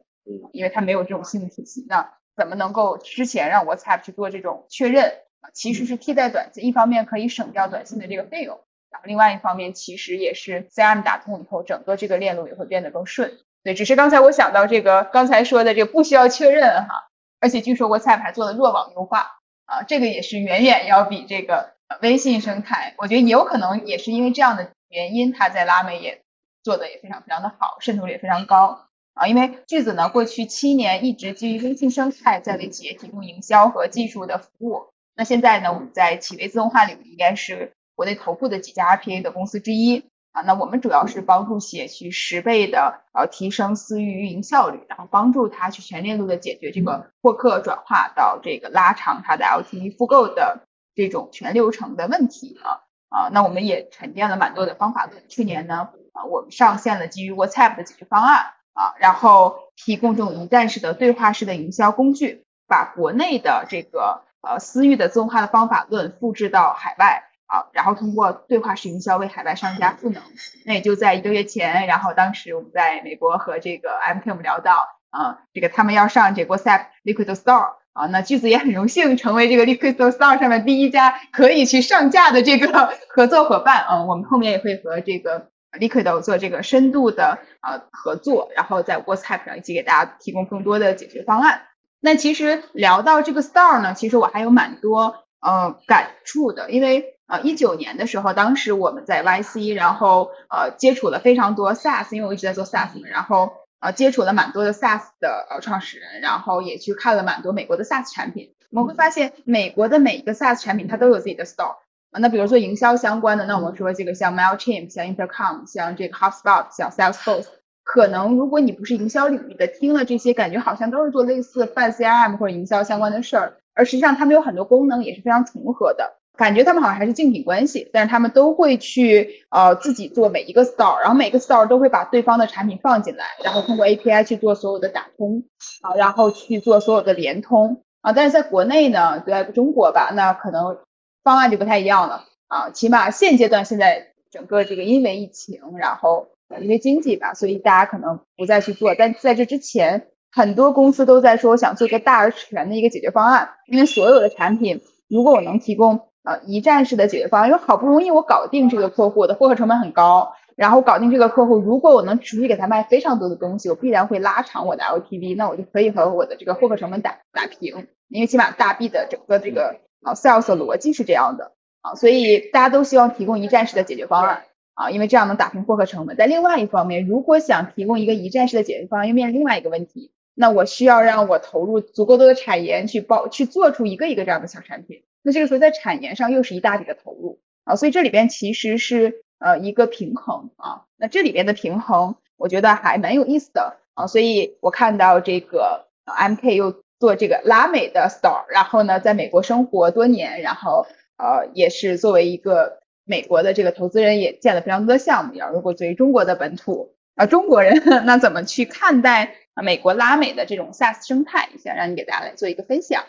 [0.51, 1.85] 因为它没有这种信用体系。
[1.87, 5.47] 那怎么能够之前让 WhatsApp 去做这种确认啊？
[5.53, 8.59] 其实是替代短信，一方面可以省掉短信的这个费用，
[8.89, 13.39] 然后另外一方面其实也是 CRM 打通以后，整个这个链路也会变得更顺。
[13.63, 17.07] 对，只是刚才我想到这个刚才说的这个不需要确认哈，
[17.39, 26.21] 而且据说 WhatsApp 还做了弱网优化啊，这个也是远远要比这个微信生态，我觉得也有可能也是因为这样的原因，它在拉美也
[26.63, 29.27] 做的也非常非常的好，渗透率也非常高啊。
[29.27, 40.05] 因为句子呢过去七年一直基于微信生态在为企业提供营销和技术的服务，那现在呢我们在企微自动化领域应该是国内头部的几家 RPA 的公司之一。
[40.33, 55.27] 啊，那我们主要是帮助企业去十倍的呃提升私域运营效率，然后帮助他去全链路的解决这个获客转化到这个拉长它的 LTV 复购的这种全流程的问题啊啊，那我们也沉淀了蛮多的方法论。
[55.27, 67.27] 去年呢，啊我们上线了基于 WhatsApp 的解决方案啊，然后提供这种一站式的对话式的营销工具，把国内的这个呃私域的自动化的方法论复制到海外。
[67.51, 70.23] 啊，然后通过对话式营销为海外商家赋能，
[70.65, 85.49] 那也就在一个月前，然后当时我们在美国和这个 MK 我们聊到，啊，这个他们要上这个 WhatsApp Liquid Store，啊，那句子也很荣幸成为这个 Liquid Store 上面第一家可以去上架的这个合作伙伴，嗯，我们后面也会和这个
[85.79, 91.63] Liquid 做这个深度的呃合作，然后在 WhatsApp 上一起给大家提供更多的解决方案。
[91.99, 97.17] 那其实聊到这个 Store 呢，其实我还有蛮多呃感触的，因为。
[97.31, 108.53] 呃，一九年的时候，当时我们在 YC，然后呃接触了非常多 SaaS，因为我一直在做 SaaS 嘛，然后呃接触了蛮多的 SaaS 的呃创始人，然后也去看了蛮多美国的 SaaS 产品。
[108.69, 111.77] 我们会发现，美国的每一个 SaaS 产品它都有自己的 store。
[112.11, 117.45] 啊，那比如说营销相关的，那我们说这个像 Mailchimp、像 Intercom、像这个 HubSpot、像 Salesforce，
[117.83, 126.17] 可能如果你不是营销领域的，听了这些感觉好像都是做类似泛 CRM 或者营销相关的事儿，而实际上他们有很多功能也是非常重合的。
[126.37, 135.43] 感觉他们好像还是竞品关系，但是他们都会去呃自己做每一个 store，然后每个 store 都会把对方的产品放进来，然后通过 API 去做所有的打通
[135.81, 138.13] 啊，然后去做所有的联通啊。
[138.13, 140.77] 但是在国内呢，在中国吧，那可能
[141.23, 142.69] 方案就不太一样了啊。
[142.71, 146.27] 起码现阶段现在整个这个因为疫情，然后
[146.61, 148.95] 因为经济吧，所以大家可能不再去做。
[148.95, 156.07] 但在这之前，很多公司都在说想做一个大而全的一个解决方案，因为所有的产品如果我能提供。
[156.23, 174.43] 呃，一站式的解决方案，因为好不容易我搞定这个客户的获客成本很高，然后搞定这个客户，如果我能持续给他卖非常多的东西，我必然会拉长我的 LTV，那我就可以和我的这个获客成本打打平，因为起码大 B 的整个这个啊 sales 的逻辑是这样的啊，所以大家都希望提供一站式的解决方案
[174.73, 176.15] 啊，因为这样能打平获客成本。
[176.15, 185.03] 在另外一方面，如果想提供一个一站式的解决方案，又面临另外一个问题，那我需要让我投入足够多的产研去包去做出一个一个这样的小产品。
[185.23, 190.85] 那这个时候在产研上又是一大笔的投入啊，所以这里边其实是呃一个平衡啊。
[190.97, 194.07] 那这里边的平衡，我觉得还蛮有意思的啊。
[194.07, 200.85] 所以我看到这个 MK 又做这个拉美的 store，然后呢在美国生活多年，然后
[201.17, 205.33] 呃也是作为一个美国的这个投资人，也建了非常多的项目。
[205.33, 211.49] 要如果作为中国的本土啊中国人， 那怎么去看待美国拉美的这种 SaaS 生态？
[211.61, 213.03] 想让你给大家来做一个分享。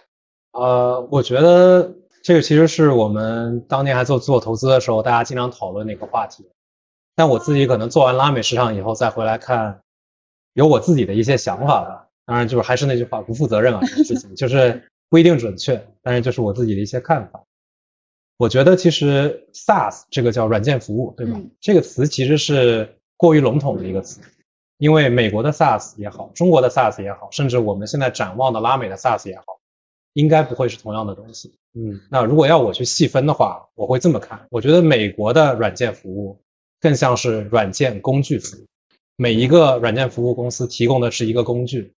[0.53, 6.49] 呃，我觉得这个其实是我们当年还做做投资的时候，大家经常讨论的一个话题。
[7.14, 9.82] 但我自己可能做完拉美市场以后再回来看，
[10.55, 12.09] 有我自己的一些想法吧。
[12.24, 17.44] 当然就是还是那句话，不负责任啊，这个事情就是不一定准确，但是就是我自己的一些看法。
[18.36, 21.40] 我觉得其实 SaaS 这个叫软件服务，对吧？
[21.60, 24.20] 这个词其实是过于笼统的一个词，
[24.78, 29.44] 因为美国的 SaaS 也好，中国的 SaaS 也好，甚至我们现在展望的拉美的 SaaS 也好。
[30.14, 31.54] 应该不会是同样的东西。
[31.72, 34.46] 嗯，那如果要我去细分的话，我会这么看。
[34.50, 36.42] 我觉得美国的软件服务
[36.80, 38.66] 更像是软件工具服务，
[39.16, 41.94] 每一个软件服务公司提供的是一个工具，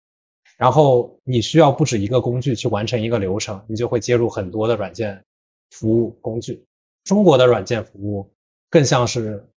[0.57, 5.25] 然后你需要不止一个工具去完成一个流程，你就会接入很多的软件
[5.71, 6.65] 服务工具。
[7.05, 8.31] 中国的软件服务
[8.71, 9.49] 更像是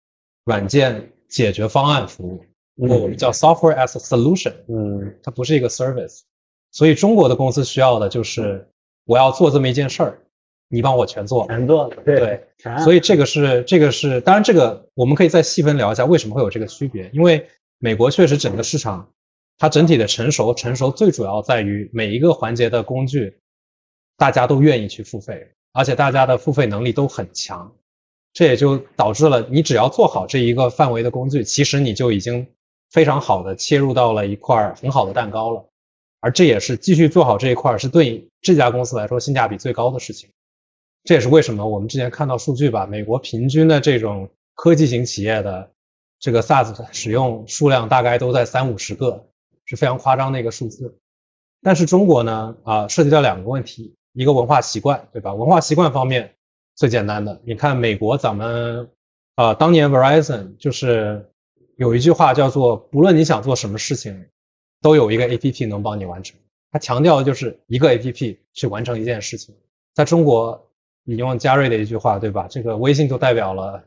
[0.44, 2.44] 软件解决方案服务，
[2.76, 4.54] 我们叫 software as a solution。
[4.68, 6.22] 嗯，它不是一个 service。
[6.72, 8.68] 所以中国的公司需要的就是
[9.06, 10.20] 我要做这么一件事儿，
[10.68, 12.48] 你帮我全做，全做对，
[12.84, 17.48] 所以这个是这个是，当然这个我们可以再细分聊一下为什么会有这个区别，因为
[17.80, 19.14] 美国确实整个市场
[19.58, 23.40] 它整体的成熟成熟最主要在于每一个环节的工具
[24.16, 27.76] 大家都愿意去付费，而且大家的付费能力都很强，
[28.34, 32.48] 这也就导致了你只要做好这一个范围的工具，其实你就已经
[32.92, 35.66] 非常好的切入到了一块很好的蛋糕了。
[36.20, 40.32] 而这也是继续做好这一块，是对这家公司来说性价比最高的事情。
[41.04, 45.72] 这也是为什么我们之前看到数据吧，美国平均的这种科技型企业的
[46.20, 49.28] 这个 SaaS 使用数量大概都在三五十个，
[49.68, 50.98] 是非常夸张的一个数字。
[51.62, 55.36] 但是中国呢，啊，涉及到两个问题，一个文化习惯，对吧？
[55.36, 56.34] 文化习惯方面
[56.76, 58.90] 最简单的，你看美国咱们
[59.36, 61.30] 啊当年 Verizon 就是
[61.76, 64.28] 有一句话叫做不论你想做什么事情，
[64.82, 66.40] 都有一个 APP 能帮你完成。
[66.72, 69.56] 它强调的就是一个 APP 去完成一件事情。
[69.94, 70.70] 在中国，
[71.06, 72.48] 引用嘉瑞的一句话，对吧？
[72.50, 73.84] 这个微信就代表了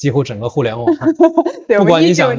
[0.00, 0.86] 几乎整个互联网。
[1.76, 2.34] 不管你想，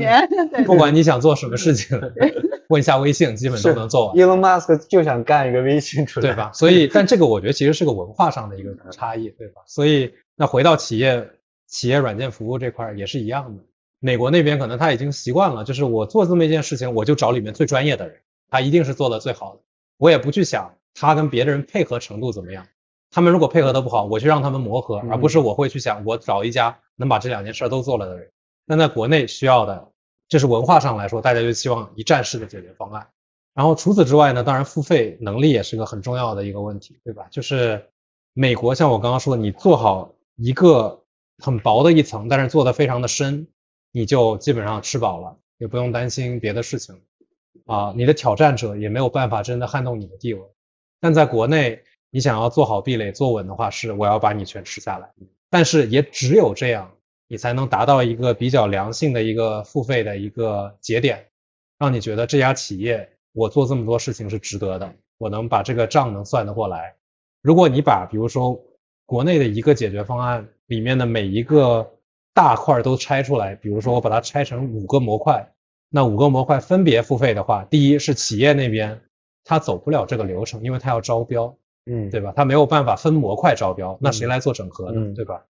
[0.66, 2.02] 不管你想做什么事情，
[2.70, 4.16] 问一下微信，基本都能做完。
[4.16, 6.52] Elon Musk 就想干一个微信出来，对吧？
[6.56, 9.62] 所以，但这个我觉得其实是个文化上的一个 差异，对吧？
[9.68, 11.30] 所以，那回到企业
[11.68, 13.64] 企业软件服务这块也是一样的。
[14.00, 18.16] 美国那边可能他已经习惯了，就是我做这么一件事情，我就找里面最专业的人，
[18.50, 19.62] 他一定是做的最好的。
[19.98, 22.66] 我也不去想他跟别的人配合程度怎么样，
[23.12, 28.32] 他们如果配合的不好，我去让他们磨合，而不是我会去想我找一家能把这两件事都做了的人。
[28.66, 29.92] 那在国内需要的，
[30.30, 33.10] 这是文化上来说，大家就希望一站式的解决方案。
[33.54, 37.28] 然后除此之外呢，当然付费能力也是个很重要的一个问题，对吧？
[37.30, 37.90] 就是
[38.34, 41.04] 美国像我刚刚说的，你做好一个
[41.38, 43.50] 很薄的一层，但是做的非常的深，
[43.92, 47.02] 你就基本上吃饱了，也不用担心别的事情。
[47.66, 50.42] 啊，你的挑战者也没有办法真的撼动你的地位。
[51.02, 55.10] 但在国内，你想要做好壁垒、做稳的话，是我要把你全吃下来。
[55.50, 56.92] 但是也只有这样，
[57.28, 61.28] 你才能达到一个比较良性的一个付费的一个节点，
[61.80, 66.96] 让你觉得这家企业我做这么多事情是值得的，我能把这个账能算得过来。
[67.42, 68.62] 如果你把比如说
[69.06, 71.92] 国内的一个解决方案里面的每一个
[72.34, 75.52] 大块都拆出来，比如说我把它拆成五个模块。
[75.94, 79.02] 那五个模块分别付费的话，第一是企业那边
[79.44, 82.34] 他走不了这个流程，因为他要招标，嗯，对吧？
[82.36, 85.14] 他没有办法分模块招标，那谁来做整合呢？
[85.16, 85.46] 对吧？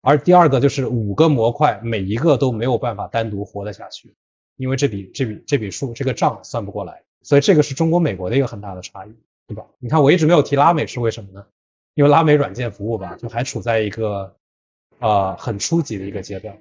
[0.00, 4.14] 而第二个就是五个模块每一个都没有办法单独活得下去，
[4.56, 9.14] 因为这笔这笔这笔数这个账算不过来，所以这个是中国美国的一个很大的差异，
[9.46, 9.66] 对吧？
[9.78, 11.46] 你看我一直没有提拉美是为什么呢？
[11.94, 14.36] 因为拉美软件服务吧，就还处在一个
[14.98, 16.58] 呃很初级的一个阶段，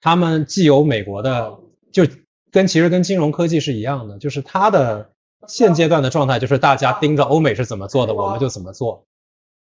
[0.00, 1.58] 他们既有美国的
[1.92, 2.04] 就。
[2.52, 5.10] 跟其实跟金融科技是一样的，就是它的
[5.48, 9.06] 现阶段的状态就是大家盯着欧美是怎么做的，我们就怎么做。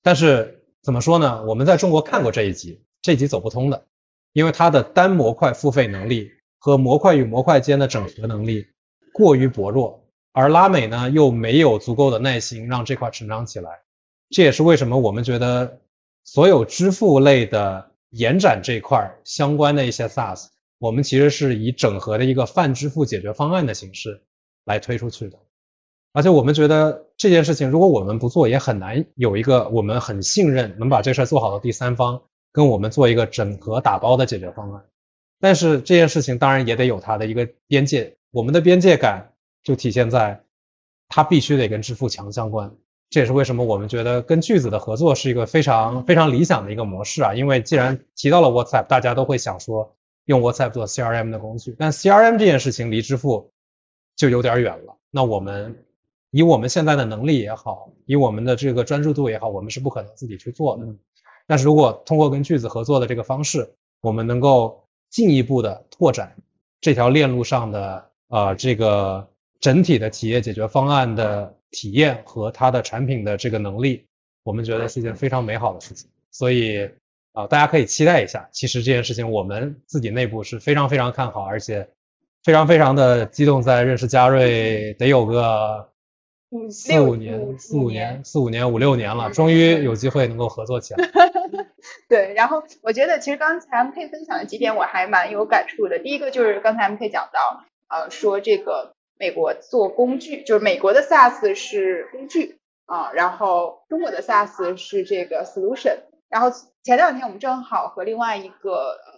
[0.03, 1.43] 但是怎么说呢？
[1.45, 3.85] 我们在中国看过这一集，这集走不通的，
[4.33, 8.67] 因为它的单模块付费能力和模块与模块间的整合能力
[9.13, 10.03] 过于薄弱，
[10.33, 13.81] 而拉美呢又没有足够的耐心让这块成长起来。
[14.29, 15.81] 这也是为什么我们觉得
[16.23, 20.47] 所有支付类的延展这块相关的一些 SaaS。
[20.79, 24.23] 我们其实是以整合的一个泛支付解决方案的形式
[24.65, 25.37] 来推出去的，
[26.13, 34.83] 而且我们觉得这件事情如果我们不做，也很难有一个我们很信任能把这事儿做好的第三方跟我们做一个整合打包的解决方案。
[35.39, 39.33] 但是这件事情当然也得有它的一个边界，我们的边界感
[39.63, 40.43] 就体现在
[41.07, 42.75] 它必须得跟支付强相关。
[43.09, 49.95] 这也是为什么我们觉得跟句子的合作是一个非常非常理想的一个模式啊，因为既然提到了 WhatsApp，大家都会想说。
[50.25, 53.51] 用 WhatsApp 做 CRM 的工具，但 CRM 这件事情离支付
[54.15, 54.97] 就有点远了。
[55.09, 55.83] 那我们
[56.31, 60.87] 以我们现在的能力也好，以我们的这个专注度也好，我们是不可能自己去做的。
[61.45, 66.35] 但是如果通过跟句子合作的这个方式，我们能够进一步的拓展
[66.79, 69.29] 这条链路上的呃这个
[69.59, 74.05] 整体的企业解决方案的体验和它的产品的这个能力，
[74.43, 76.09] 我们觉得是一件非常美好的事情。
[76.31, 76.89] 所以。
[77.33, 78.49] 啊，大家可以期待一下。
[78.51, 81.87] 其实这件事情我们自己内部是非常非常看好，而且
[82.43, 83.61] 非常非常的激动。
[83.61, 85.90] 在认识嘉瑞得有个
[86.69, 91.09] 四五年、四五年、四五年、五六年了，终于有机会能够合作起来。
[92.09, 95.99] 对，然后我觉得其实刚才 M K 分享的几点我还蛮有感触的。
[95.99, 105.97] 第一个就是刚才 M K 讲到，呃，说这个美国做工具，就是美国的 SaaS 是工具啊，然后中国的 SaaS 是这个 solution，
[106.29, 106.51] 然后。
[106.83, 109.13] 前两天我们正好和另外一个呃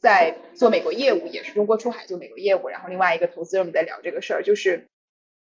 [0.00, 4.86] 在做美国业务，也是中国出海做美国业务，然后另外一个投资人我们在聊这个事儿，就是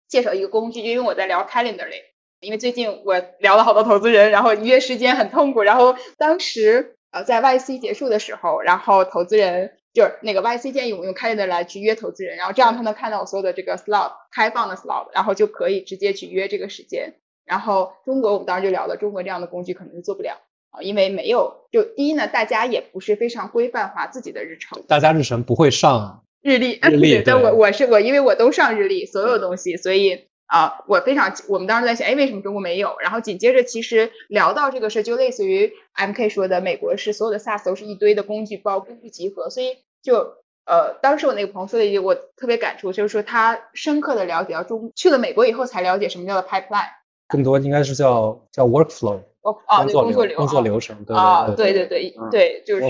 [0.09, 2.03] 介绍一个工具，因为我在聊 Calendly，
[2.41, 17.15] 因为最近我聊了好多投资人，然后约时间很痛苦，然后当时呃在 YC 结束的时候，然后投资人就是那个 YC 建议我用 Calendly 来去约投资人，然后这样他能看到我所有的这个 slot 开放的 slot，然后就可以直接去约这个时间。
[17.45, 20.39] 然后中国我们当时就聊了，中国这样的工具可能是做不了。
[20.71, 32.97] 啊，因为没有，就第一呢，大家也不是非常规范化自己的日程，大家日程不会上日历，日历，对，我我是我，因为我都上日历，所有东西，所以啊，我非常，我们当时在想，哎，为什么中国没有？
[33.01, 40.35] 然后紧接着其实聊到这个事，就类似于 M K 说的，美国是所有的 SaaS 都是一堆的工具包，工具集合，所以就
[40.65, 46.91] 呃，当时我那个朋友说的一句，我特别感触，就是说他深刻的了解到中去了美国以后才了解什么叫做 pipeline。
[47.27, 52.81] 更多应该是叫叫 workflow，我啊，对，工作流工作流程，对啊，对对对对，就是，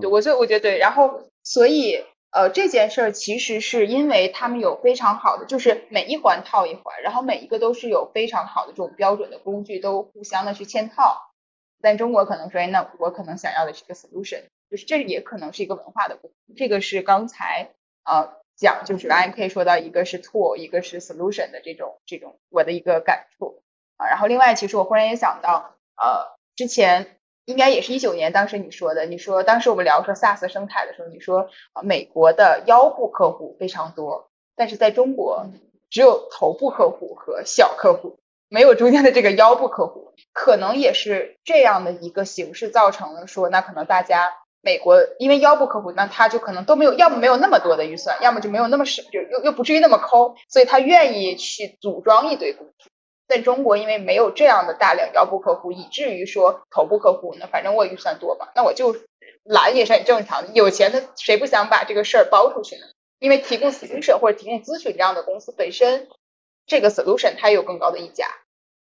[0.00, 1.98] 对，我就我觉得对，然后所以
[2.30, 11.22] 呃这件事儿其实是因为他们有非常好的，就是每一环套一环，然后每一个都是有非常好的这种标准的工具，都互相的去嵌套。
[11.80, 16.36] 但中国可能说，哎，那我可能想要的是一个 solution，就是这也可能是一个文化的不同。
[16.56, 17.70] 这个是刚才
[18.04, 23.62] 呃讲，就是 I M K 说到一个是 tool，一个是 solution 的这种这种我的一个感触
[23.98, 24.08] 啊。
[24.08, 27.15] 然后另外，其实我忽然也想到，呃，之前
[27.46, 35.46] 应该也是一九年，当时你说的，你说当时我们聊说 SaaS 生态的时候，你说啊美国的腰部客户非常多，但是在中国
[35.88, 38.18] 只有头部客户和小客户，
[38.50, 44.34] 没有中间的这个腰部客户，可能也是这样的一个形式造成了说，那可能大家。
[44.62, 52.90] 美国因为腰部客户，那他就可能都没有，要么没有那么多的预算，要么就没有那么少，就又又不至于那么抠，所以他愿意去组装一堆工具。
[53.28, 58.96] 在中国，因为没有这样的大量腰部客户，以至于说头部客户呢，反正我预算多嘛，那我就
[59.42, 60.52] 懒也是很正常的。
[60.52, 62.82] 有钱的谁不想把这个事儿包出去呢？
[63.18, 66.08] 因为提供 solution 或者提供咨询这样的公司本身，
[66.66, 68.26] 这个 solution 它有更高的溢价，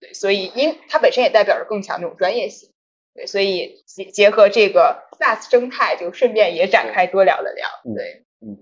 [0.00, 2.70] 对，所以因它本身也代表着更强这种专业性。
[3.14, 7.68] 对，所以结结合这个 SaaS 生态，就顺便也展开多聊了聊。
[7.94, 8.56] 对，嗯，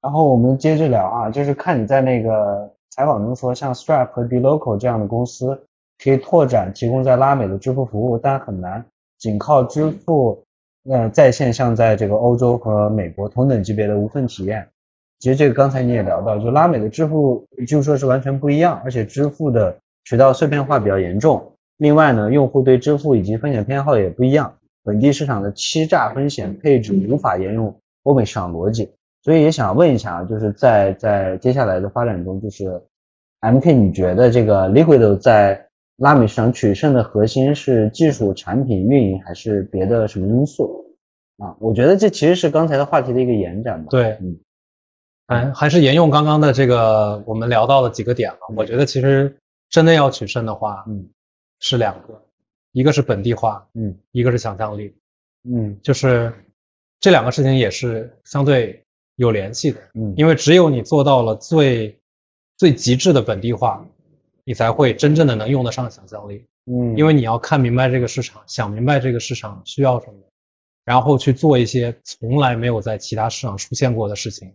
[0.00, 5.66] 然后我们接着聊啊，就是看你在那个采访中说，像 Stripe 和 dLocal 这样的公司
[6.02, 8.86] 可以拓展提供在拉美的支付服务，但很难
[9.18, 10.42] 仅靠支付
[10.88, 14.66] 呃在线，像在这个欧洲和美国同等级别的无缝体验。
[15.18, 21.52] 其实这个刚才你也聊到，就拉美的支付就说是完全不一样，而且支付的渠道碎片化比较严重。
[21.76, 28.92] 另外呢，用户对支付以及风险偏好也不一样，本地市场的欺诈风险配置无法沿用欧美市场逻辑，
[29.26, 32.80] 所以也想问一下啊，就是在在接下来的发展中，就是
[33.40, 35.66] M K，你觉得这个 Liquid 在
[35.96, 40.94] 拉美市场取胜的核心是技术、产品、运营，还是别的什么因素
[41.38, 41.56] 啊？
[41.58, 43.88] 我觉得这其实是刚才的话题的一个延展吧。
[43.90, 44.38] 对，嗯，
[45.26, 48.46] 还还是沿用刚刚的这个我们聊到的几个点吧。
[48.56, 51.10] 我觉得其实真的要取胜的话，嗯。
[51.58, 52.22] 是两个，
[52.72, 54.94] 一个是本地化，嗯，一个是想象力，
[55.42, 56.30] 嗯，就是
[57.00, 58.84] 这两个事情也是相对
[59.16, 61.98] 有联系的，嗯，因为只有你做到了最
[62.56, 63.84] 最极致的本地化，
[64.44, 70.14] 你才会真正的能用得上想象力，嗯，因为你要看明白这个市场，想明白这个市场需要什么，
[70.84, 74.54] 然后去做一些从来没有在其他市场出现过的事情，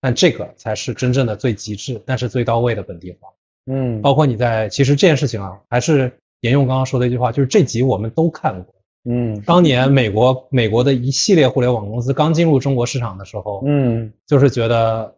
[0.00, 3.28] 但这个才是真正的最极致，但是最到位的本地化，
[3.66, 6.12] 嗯，包括你在其实这件事情啊，还是。
[6.42, 8.74] 沿用刚刚说的一句话，就是这集我们都看过。
[9.04, 15.16] 嗯，当年美国美国的一系列互联网公司刚进入中国市场的时候，嗯，就是觉得，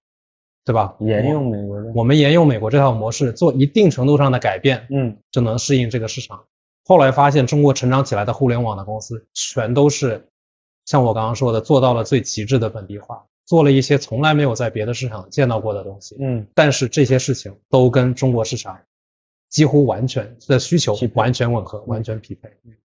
[0.64, 0.96] 对吧？
[1.00, 6.44] 沿用美国的，我们沿用美国这套模式，做一定程度上的改变，嗯，就能适应这个市场。
[6.84, 10.28] 后来发现，中国成长起来的互联网的公司，全都是
[10.84, 16.16] 像我刚刚说的，做到了最极致的本地化，做了一些从来没有在别的市场见到过的东西。
[16.20, 18.78] 嗯，但是这些事情都跟中国市场。
[19.48, 22.48] 几乎完全的需求完全吻合，完全匹配。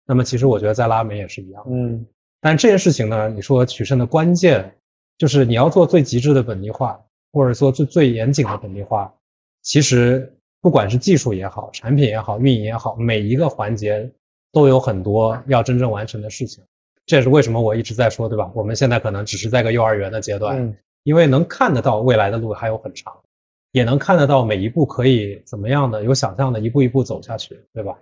[0.06, 1.64] 那么其实我觉得在拉美也是一样。
[1.66, 2.06] 嗯，
[2.40, 4.76] 但这件事情呢，你说取胜的关键
[5.18, 7.00] 就是你要做最极致的本地化，
[7.32, 9.14] 或者说最最严谨的本地化。
[9.62, 14.10] 其实不管是技术也好，产品也好，运营也好，每一个环节
[14.52, 16.64] 都有很多要真正完成的事情。
[17.06, 18.50] 这也是为什么我一直在说，对吧？
[18.54, 23.14] 我们现在可能只是在个幼儿园的阶段，因为能看得到未来的路还有很长。
[23.72, 27.98] 也能看得到每一步可以怎么样的，有想象的一步一步走下去，对吧？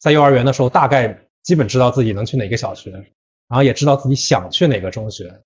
[0.00, 5.42] 在幼儿园的时候，大概基本知道自己能去哪个小学，然后也知道自己想去哪个中学，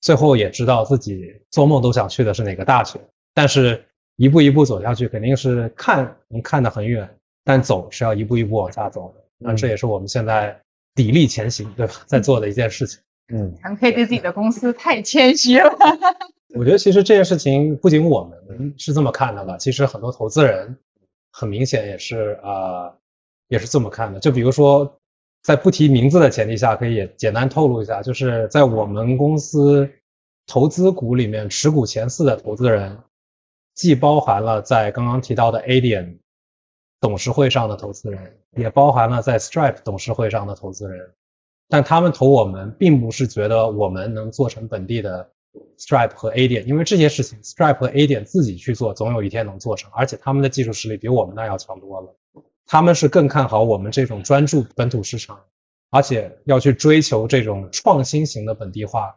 [0.00, 3.00] 最后也知道自己做梦都想去的是哪个大学。
[3.34, 3.84] 但是
[4.16, 9.24] 一步一步走下去，肯定是看能看得很远，但走是要一步一步往下走的。
[9.38, 10.62] 那这也是我们现在
[10.94, 11.94] 砥砺前行，对吧？
[12.06, 13.00] 在做的一件事情。
[13.32, 15.76] 嗯，咱可以对自己的公司太谦虚了。
[16.54, 20.76] 我觉得其实这件事情不仅我们是这么看的吧，其实很多投资人
[21.32, 22.92] 很明显也是啊，
[23.48, 24.20] 也是这么看的。
[24.20, 25.00] 就比如说，
[25.42, 29.90] 在不提名字的前提下，可以简单透露一下，就是在我们公司
[30.46, 32.98] 投资股里面持股前四的投资人，
[33.74, 36.18] 既包含了在刚刚提到的 A 点
[37.00, 41.10] 董事会上的投资人，也包含了在 Stripe 董事会上的投资人，
[41.68, 45.30] 但他们投我们，并不是觉得我们能做成本地的。
[45.76, 52.16] Stripe 和 A 点，因为这些事情，Stripe 和 A 点自己去做，总有一天能做成，而且他们的技术实力比我们那要强多了。
[52.66, 55.40] 他们是更看好我们这种专注本土市场，
[55.90, 59.16] 而且要去追求这种创新型的本地化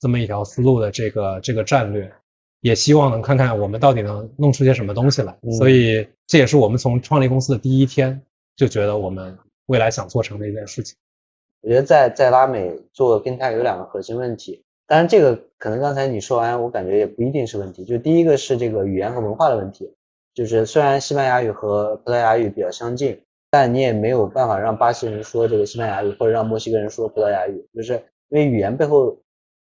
[0.00, 2.12] 这么一条思路的这个这个战略。
[2.60, 5.36] 也希望能看看我们到底能弄出些什么东西来。
[5.58, 8.22] 所以这也是我们从创立公司的第一天
[8.56, 10.96] 就觉得我们未来想做成的一件事情。
[11.60, 17.84] 我觉得在在拉美做 FinTech 有两个核心问题，当然这个可能刚才你说完，我感觉也不一定是问题。
[17.84, 19.92] 就第一个是这个语言和文化的问题，
[20.34, 23.20] 就是虽然西班牙语和葡萄牙语比较相近，
[23.50, 27.94] 但你也没有办法让巴西人说这个西班牙语，或者让墨西哥人说葡萄牙语，就是
[28.28, 29.16] 因为语言背后。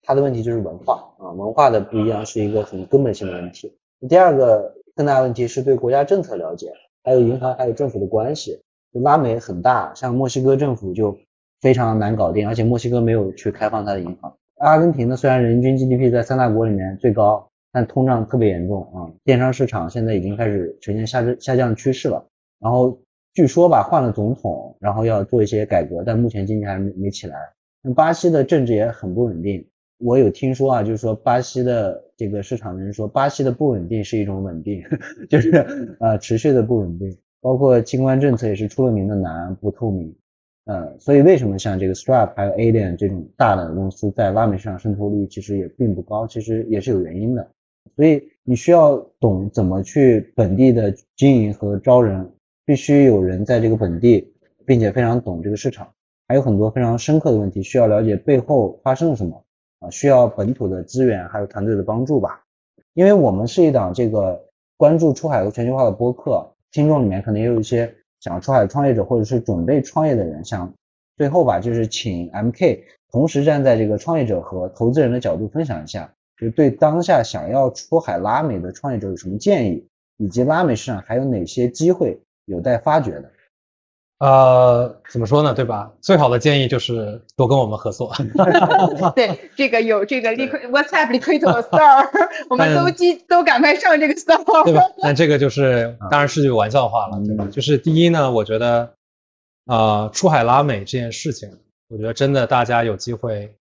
[0.08, 3.76] 它的问题就是文化啊，文化的不一样是一个很根本性的问题。
[4.08, 6.72] 第二个更大问题是对国家政策了解，
[7.04, 8.62] 还有银行还有政府的关系。
[8.92, 11.18] 拉美很大，像墨西哥政府就
[11.60, 14.32] 非常难搞定，而且墨西哥没有去开放它的银行。
[14.60, 22.26] 阿根廷呢，虽然人均 GDP 在三大国里面最高，但通胀特别严重啊，电商市场现在已经开始呈现下降下降趋势了。
[22.58, 22.98] 然后
[23.34, 27.38] 据说吧，换了总统，然后要做一些改革，但目前经济还没没起来。
[27.82, 29.68] 那巴西的政治也很不稳定。
[29.98, 34.82] 我有听说啊，就是说巴西的这个市场人说，巴西的不稳定是一种稳定，
[35.30, 40.16] 就是呃持续的不稳定，包括清关政策也是出了名的难不透明，
[40.64, 47.46] 呃，所以为什么像这个 Stripe 还有 Alien 这种大的公司在拉美市场渗透率其实也并不高，其实也是有原因的。
[47.96, 52.32] 所以你需要懂怎么去本地的经营和招人，
[52.66, 54.34] 必须有人在这个本地，
[54.66, 55.94] 并且非常懂这个市场，
[56.28, 59.44] 还有很多非常深刻的问题需要了解背后发生了什么
[59.80, 59.90] 啊。
[59.90, 62.44] 需要本土的资源还有团队的帮助吧，
[62.94, 64.46] 因为我们是一档这个
[64.78, 70.74] 关注出海和全球化的播客，听众里面可能也有一些想出海创业者或者是准备创业的人，想
[71.18, 72.82] 最后吧，就是请 MK
[73.12, 79.88] 同时站在这个创业者和投资人的角度分享一下，就对当下想要出海拉美的创业者有什么建议，
[80.18, 83.32] 以及拉美市场还有哪些机会有待发掘的。
[84.18, 85.92] 呃，怎么说呢，对吧？
[86.00, 88.14] 最好的建议就是多跟我们合作。
[89.14, 92.10] 对，这个有这个 WhatsApp Liquid Store，
[92.50, 94.82] 我们都积都赶快上这个 Store，对吧？
[95.02, 97.46] 但这个就是当然是句玩笑话了，对吧？
[97.52, 98.94] 就是第一呢，我觉得
[99.66, 101.50] 呃，出海拉美这件事情，
[101.90, 103.54] 我觉得真的大家有机会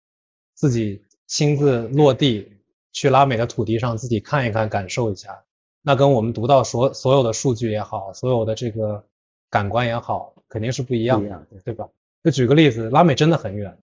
[0.53, 2.52] 自己亲自落地
[2.93, 5.43] 去拉美的土地上自己看一看，感受一下，
[5.81, 9.03] 那跟我们读到所所有的数据也好，所有的这个
[9.49, 10.31] 感官也好。
[10.49, 11.89] 肯定是不一样的，对吧？
[12.23, 13.79] 就举个例子，拉美真的很远。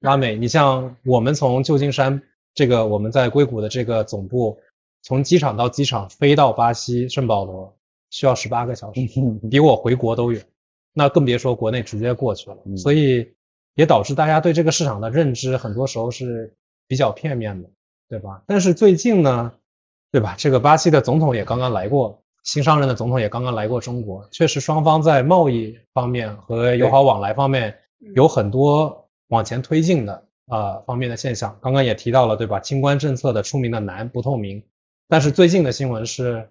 [0.00, 2.24] 拉美，你像我们从旧金山
[2.54, 4.58] 这个我们在硅谷的这个总部，
[5.02, 7.76] 从机场到机场飞到巴西圣保罗
[8.10, 9.00] 需要十八个小时，
[9.48, 10.44] 比我回国都远。
[10.92, 12.56] 那更别说国内直接过去了。
[12.76, 13.34] 所以
[13.76, 16.56] 也导致大家对这个市场的认知很多时候是
[16.88, 17.70] 比较片面的，
[18.12, 18.42] 对吧？
[18.46, 19.54] 但是最近呢，
[20.10, 20.34] 对吧？
[20.36, 22.18] 这个巴西的总统也刚刚来过。
[22.42, 27.78] 新上任的总统也刚刚来过中国，确实双方在贸易方面和友好往来方面
[28.14, 31.56] 有很多往前推进的啊方面的现象。
[31.62, 32.60] 刚刚也提到了，对吧？
[32.60, 34.64] 清关政策的出名的难不透明，
[35.08, 36.50] 但是最近的新闻是，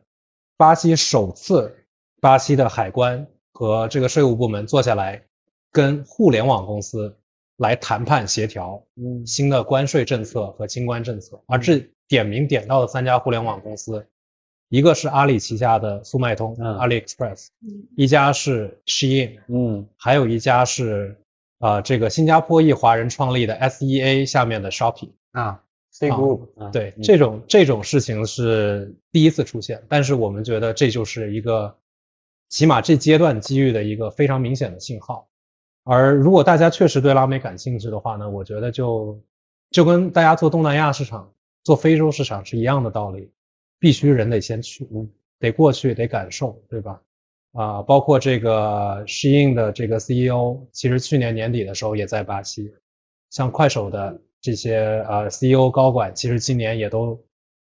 [0.57, 1.85] 巴西首次
[2.21, 5.25] 巴西的海关和这个税务部门坐下来
[5.71, 7.17] 跟互联网公司
[7.61, 8.83] 来谈判协调
[9.23, 14.07] 新的关税政策和清关政策，而这点名点到的三家互联网公司。
[14.67, 16.75] 一个是阿里旗下的速卖通，嗯。
[16.79, 17.49] 阿里 express
[17.95, 21.17] 一家是 Shein，嗯，还有一家是
[21.59, 25.61] 啊这个新加坡裔华人创立的 SEA 下面的 Shopping 啊
[25.91, 31.75] ，C Group，对，这种这种事情是第一次出现，但是我们觉得这就是一个
[32.49, 35.27] 起码这阶段机遇的一个非常明显的信号。
[35.83, 39.21] 而如果大家确实对拉美感兴趣的话呢，我觉得就
[39.69, 41.33] 就跟大家做东南亚市场、
[41.63, 43.31] 做非洲市场是一样的道理。
[43.79, 44.87] 必须人得先去，
[45.39, 47.01] 得过去，得感受，对吧？
[47.53, 52.71] 啊，包括这个适应的这个 CEO，其实去年年底的时候也在巴西。
[53.31, 57.19] 像快手的这些呃 CEO 高管，其实今年也都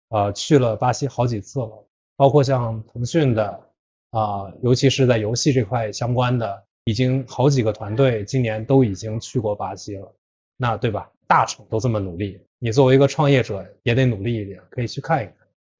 [0.09, 1.87] 呃去了巴西好几次了。
[2.15, 3.61] 包括像腾讯的
[4.09, 10.15] 啊，尤其是在游戏这块相关的，已经好几个团队今年都已经去过巴西了。
[10.55, 11.11] 那对吧？
[11.27, 15.35] 大厂都这么努力，你作为一个创业者也得努力一点，可以去看一看。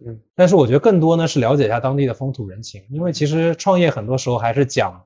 [0.06, 5.06] 嗯，但是我觉得更多呢是了解一下当地的风土人情，因为其实创业很多时候还是讲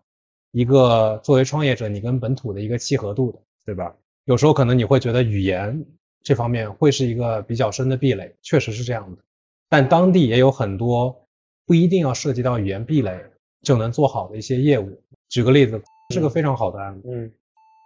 [0.52, 3.96] 一个作为创业者你跟本土的一个契合度的，对吧？
[4.26, 5.86] 有时候可能你会觉得语言
[6.24, 9.22] 这方面会是一个比较深的壁垒，确实是这样的。
[9.70, 11.28] 但当地也有很多
[11.68, 13.24] 不一定要涉及到语言壁垒
[13.62, 15.00] 就能做好的一些业务。
[15.32, 15.82] 举个例子，
[16.14, 17.02] 是个非常好的案例。
[17.06, 17.32] 嗯，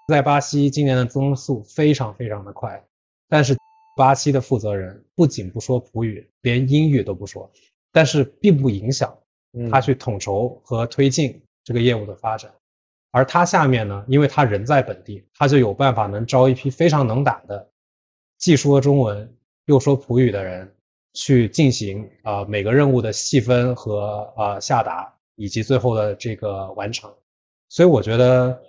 [0.10, 2.84] 在巴西今年的增速非常非常的快，
[3.30, 3.56] 但是。
[3.98, 7.50] 巴西的负责人不仅不说葡语，连英语都不说，
[7.94, 9.18] 但是并不影响
[9.72, 12.52] 他去统筹和推进这个业务的发展。
[13.12, 17.70] 而他下面呢，因为他人在本地，他就有办法能招一批非常能打的，
[18.38, 20.76] 既说中文又说葡语的人，
[21.14, 27.14] 去进行啊每个任务的细分和啊下达，以及最后的这个完成。
[27.76, 28.62] 所以我觉得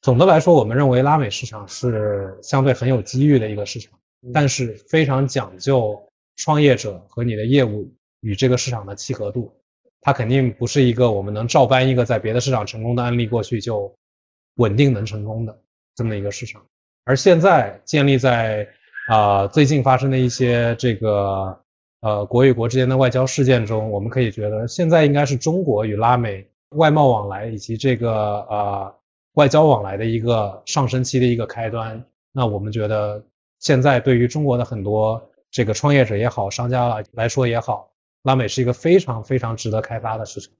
[0.00, 3.98] 总的来说，我们认为拉美市场是相对很有机遇的一个市场，
[4.32, 6.02] 但是非常讲究
[6.36, 7.92] 创业者和你的业务
[8.22, 9.52] 与这个市场的契合度。
[10.00, 13.94] 它肯定不是一个我们能照搬一个在别的市场成功的案例过去就
[14.54, 15.58] 稳定能成功的
[15.94, 16.64] 这么一个市场。
[17.04, 18.66] 而现在建立在
[19.06, 21.60] 啊最近发生的一些这个
[22.00, 28.12] 呃国与国之间的外交事件中，我们可以觉得现在应该是中国与拉美外贸往来以及这个
[28.48, 28.94] 呃
[29.34, 32.04] 外交往来的一个上升期的一个开端。
[32.32, 33.24] 那我们觉得
[33.58, 37.90] 现在对于中国的很多这个创业者也好，商家来来说也好。
[38.22, 40.52] 拉美是一个非常非常值得开发的市场。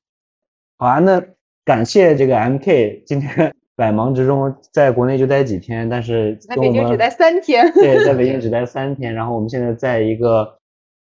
[0.79, 1.23] 好啊，那
[1.65, 7.71] 感谢这个 MK 今天 百忙之中在国内就待几天，但是在北京只待三天。
[7.75, 9.13] 对，在北京 只待三天。
[9.15, 10.59] 然后我们现在在一个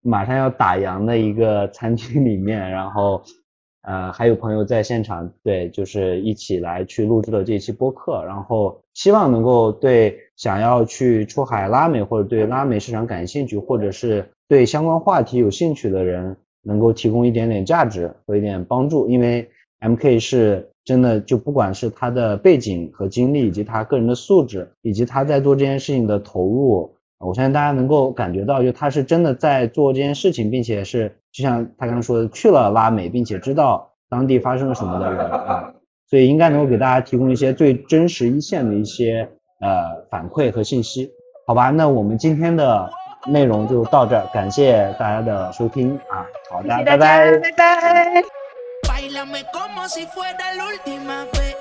[0.01, 3.23] 马上要打烊的一个餐厅里面，然后
[3.86, 8.24] 呃还有朋友在现场，对，就是一起来去录制的这期播客。
[8.26, 14.30] 然后希望能够对想要去出海拉美或者对拉美市场感兴趣，或者是。
[14.48, 19.49] 对相关话题有兴趣的人，能够提供一点点价值和一点帮助，因为
[19.80, 35.74] M K 是真的，就不管是他的背景和经历，以及他个人的素质，以及他在做这件事情的投入，我相信大家能够感觉到，就他是真的在做这件事情，并且是就像他刚刚说的，去了拉美，并且知道当地发生了什么的人啊，
[36.10, 39.30] 所以应该能够给大家提供一些最真实一线的一些
[39.62, 41.10] 呃反馈和信息，
[41.48, 41.70] 好吧？
[41.70, 42.90] 那我们今天的。
[43.28, 46.22] 内容就到这儿，感谢大家的收听啊！
[46.48, 48.24] 好的，拜拜，拜拜。